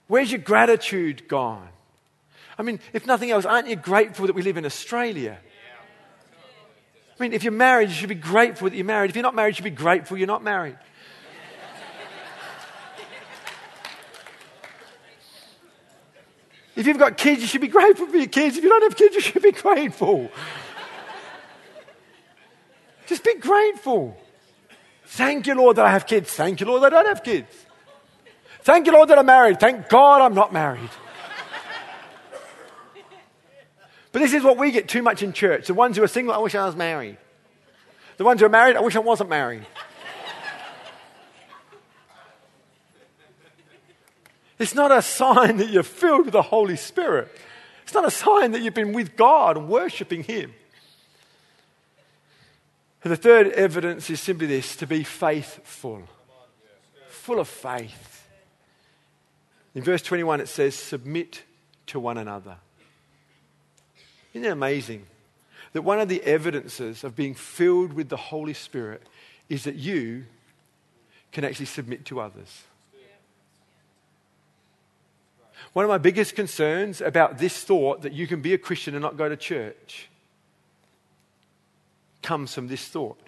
Where's 0.06 0.32
your 0.32 0.40
gratitude 0.40 1.28
gone? 1.28 1.68
I 2.58 2.62
mean, 2.62 2.80
if 2.92 3.06
nothing 3.06 3.30
else, 3.30 3.44
aren't 3.44 3.68
you 3.68 3.76
grateful 3.76 4.26
that 4.26 4.34
we 4.34 4.42
live 4.42 4.56
in 4.56 4.64
Australia? 4.64 5.38
I 7.18 7.22
mean, 7.22 7.32
if 7.32 7.42
you're 7.42 7.52
married, 7.52 7.88
you 7.88 7.94
should 7.94 8.08
be 8.08 8.14
grateful 8.14 8.68
that 8.68 8.76
you're 8.76 8.84
married. 8.84 9.10
If 9.10 9.16
you're 9.16 9.22
not 9.22 9.34
married, 9.34 9.50
you 9.50 9.54
should 9.56 9.64
be 9.64 9.70
grateful 9.70 10.16
you're 10.16 10.26
not 10.26 10.42
married. 10.42 10.78
If 16.78 16.86
you've 16.86 16.96
got 16.96 17.16
kids, 17.16 17.40
you 17.40 17.48
should 17.48 17.60
be 17.60 17.66
grateful 17.66 18.06
for 18.06 18.16
your 18.16 18.28
kids. 18.28 18.56
If 18.56 18.62
you 18.62 18.70
don't 18.70 18.84
have 18.84 18.94
kids, 18.94 19.16
you 19.16 19.20
should 19.20 19.42
be 19.42 19.50
grateful. 19.50 20.30
Just 23.08 23.24
be 23.24 23.34
grateful. 23.34 24.16
Thank 25.06 25.48
you, 25.48 25.56
Lord, 25.56 25.74
that 25.74 25.86
I 25.86 25.90
have 25.90 26.06
kids. 26.06 26.32
Thank 26.32 26.60
you, 26.60 26.66
Lord, 26.66 26.84
that 26.84 26.94
I 26.94 27.02
don't 27.02 27.08
have 27.08 27.24
kids. 27.24 27.48
Thank 28.62 28.86
you, 28.86 28.92
Lord, 28.92 29.08
that 29.08 29.18
I'm 29.18 29.26
married. 29.26 29.58
Thank 29.58 29.88
God 29.88 30.22
I'm 30.22 30.34
not 30.34 30.52
married. 30.52 30.90
But 34.12 34.20
this 34.20 34.32
is 34.32 34.44
what 34.44 34.56
we 34.56 34.70
get 34.70 34.86
too 34.86 35.02
much 35.02 35.20
in 35.20 35.32
church. 35.32 35.66
The 35.66 35.74
ones 35.74 35.96
who 35.96 36.04
are 36.04 36.08
single, 36.08 36.32
I 36.32 36.38
wish 36.38 36.54
I 36.54 36.64
was 36.64 36.76
married. 36.76 37.18
The 38.18 38.24
ones 38.24 38.38
who 38.38 38.46
are 38.46 38.50
married, 38.50 38.76
I 38.76 38.80
wish 38.82 38.94
I 38.94 39.00
wasn't 39.00 39.30
married. 39.30 39.66
It's 44.58 44.74
not 44.74 44.90
a 44.90 45.02
sign 45.02 45.58
that 45.58 45.70
you're 45.70 45.82
filled 45.82 46.24
with 46.24 46.32
the 46.32 46.42
Holy 46.42 46.76
Spirit. 46.76 47.30
It's 47.84 47.94
not 47.94 48.06
a 48.06 48.10
sign 48.10 48.52
that 48.52 48.60
you've 48.60 48.74
been 48.74 48.92
with 48.92 49.16
God 49.16 49.56
and 49.56 49.68
worshiping 49.68 50.24
Him. 50.24 50.52
And 53.04 53.12
the 53.12 53.16
third 53.16 53.48
evidence 53.52 54.10
is 54.10 54.20
simply 54.20 54.46
this 54.46 54.74
to 54.76 54.86
be 54.86 55.04
faithful, 55.04 56.02
full 57.08 57.38
of 57.38 57.48
faith. 57.48 58.28
In 59.74 59.82
verse 59.82 60.02
21, 60.02 60.40
it 60.40 60.48
says, 60.48 60.74
Submit 60.74 61.44
to 61.86 62.00
one 62.00 62.18
another. 62.18 62.56
Isn't 64.34 64.44
it 64.44 64.50
amazing 64.50 65.06
that 65.72 65.82
one 65.82 66.00
of 66.00 66.08
the 66.08 66.22
evidences 66.24 67.04
of 67.04 67.14
being 67.14 67.34
filled 67.34 67.92
with 67.92 68.08
the 68.08 68.16
Holy 68.16 68.54
Spirit 68.54 69.02
is 69.48 69.64
that 69.64 69.76
you 69.76 70.26
can 71.30 71.44
actually 71.44 71.66
submit 71.66 72.04
to 72.06 72.20
others? 72.20 72.64
One 75.78 75.84
of 75.84 75.90
my 75.90 75.98
biggest 75.98 76.34
concerns 76.34 77.00
about 77.00 77.38
this 77.38 77.62
thought 77.62 78.02
that 78.02 78.12
you 78.12 78.26
can 78.26 78.42
be 78.42 78.52
a 78.52 78.58
Christian 78.58 78.96
and 78.96 79.00
not 79.00 79.16
go 79.16 79.28
to 79.28 79.36
church 79.36 80.08
comes 82.20 82.52
from 82.52 82.66
this 82.66 82.84
thought. 82.88 83.22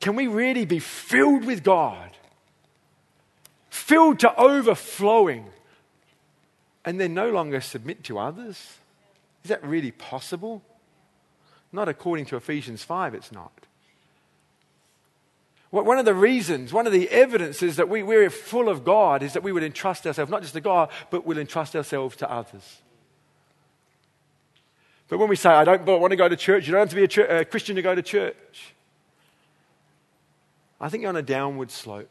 Can 0.00 0.14
we 0.14 0.28
really 0.28 0.64
be 0.64 0.78
filled 0.78 1.44
with 1.46 1.64
God? 1.64 2.10
Filled 3.70 4.20
to 4.20 4.32
overflowing 4.36 5.46
and 6.84 7.00
then 7.00 7.12
no 7.12 7.28
longer 7.28 7.60
submit 7.60 8.04
to 8.04 8.20
others? 8.20 8.78
Is 9.42 9.48
that 9.48 9.64
really 9.64 9.90
possible? 9.90 10.62
Not 11.72 11.88
according 11.88 12.26
to 12.26 12.36
Ephesians 12.36 12.84
5, 12.84 13.14
it's 13.14 13.32
not. 13.32 13.66
One 15.70 15.98
of 15.98 16.06
the 16.06 16.14
reasons, 16.14 16.72
one 16.72 16.86
of 16.86 16.94
the 16.94 17.10
evidences 17.10 17.76
that 17.76 17.90
we, 17.90 18.02
we're 18.02 18.30
full 18.30 18.70
of 18.70 18.84
God 18.84 19.22
is 19.22 19.34
that 19.34 19.42
we 19.42 19.52
would 19.52 19.62
entrust 19.62 20.06
ourselves, 20.06 20.30
not 20.30 20.40
just 20.40 20.54
to 20.54 20.62
God, 20.62 20.88
but 21.10 21.26
we'll 21.26 21.36
entrust 21.36 21.76
ourselves 21.76 22.16
to 22.16 22.30
others. 22.30 22.80
But 25.08 25.18
when 25.18 25.28
we 25.28 25.36
say, 25.36 25.50
I 25.50 25.64
don't 25.64 25.84
want 25.84 26.10
to 26.10 26.16
go 26.16 26.28
to 26.28 26.36
church, 26.36 26.66
you 26.66 26.72
don't 26.72 26.80
have 26.80 26.90
to 26.90 26.96
be 26.96 27.04
a, 27.04 27.08
church, 27.08 27.30
a 27.30 27.44
Christian 27.44 27.76
to 27.76 27.82
go 27.82 27.94
to 27.94 28.02
church. 28.02 28.74
I 30.80 30.88
think 30.88 31.02
you're 31.02 31.10
on 31.10 31.16
a 31.16 31.22
downward 31.22 31.70
slope. 31.70 32.10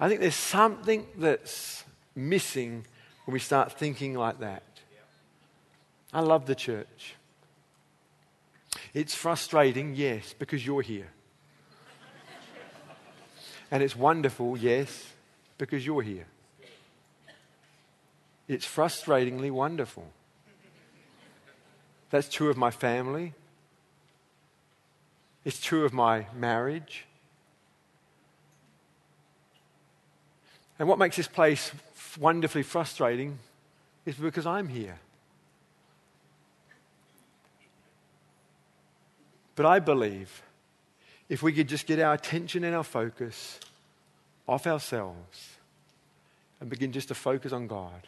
I 0.00 0.08
think 0.08 0.20
there's 0.20 0.34
something 0.34 1.06
that's 1.18 1.84
missing 2.16 2.84
when 3.26 3.32
we 3.32 3.38
start 3.38 3.72
thinking 3.78 4.14
like 4.14 4.40
that. 4.40 4.64
I 6.12 6.20
love 6.20 6.46
the 6.46 6.54
church. 6.56 7.14
It's 8.92 9.14
frustrating, 9.14 9.94
yes, 9.94 10.34
because 10.36 10.66
you're 10.66 10.82
here. 10.82 11.08
And 13.72 13.82
it's 13.82 13.96
wonderful, 13.96 14.58
yes, 14.58 15.12
because 15.56 15.84
you're 15.84 16.02
here. 16.02 16.26
It's 18.46 18.66
frustratingly 18.66 19.50
wonderful. 19.50 20.06
That's 22.10 22.28
true 22.28 22.50
of 22.50 22.58
my 22.58 22.70
family. 22.70 23.32
It's 25.46 25.58
true 25.58 25.86
of 25.86 25.94
my 25.94 26.26
marriage. 26.36 27.06
And 30.78 30.86
what 30.86 30.98
makes 30.98 31.16
this 31.16 31.26
place 31.26 31.72
wonderfully 32.20 32.64
frustrating 32.64 33.38
is 34.04 34.16
because 34.16 34.44
I'm 34.44 34.68
here. 34.68 34.98
But 39.56 39.64
I 39.64 39.78
believe 39.78 40.42
if 41.32 41.42
we 41.42 41.50
could 41.50 41.66
just 41.66 41.86
get 41.86 41.98
our 41.98 42.12
attention 42.12 42.62
and 42.62 42.76
our 42.76 42.84
focus 42.84 43.58
off 44.46 44.66
ourselves 44.66 45.56
and 46.60 46.68
begin 46.68 46.92
just 46.92 47.08
to 47.08 47.14
focus 47.14 47.54
on 47.54 47.66
God, 47.66 48.06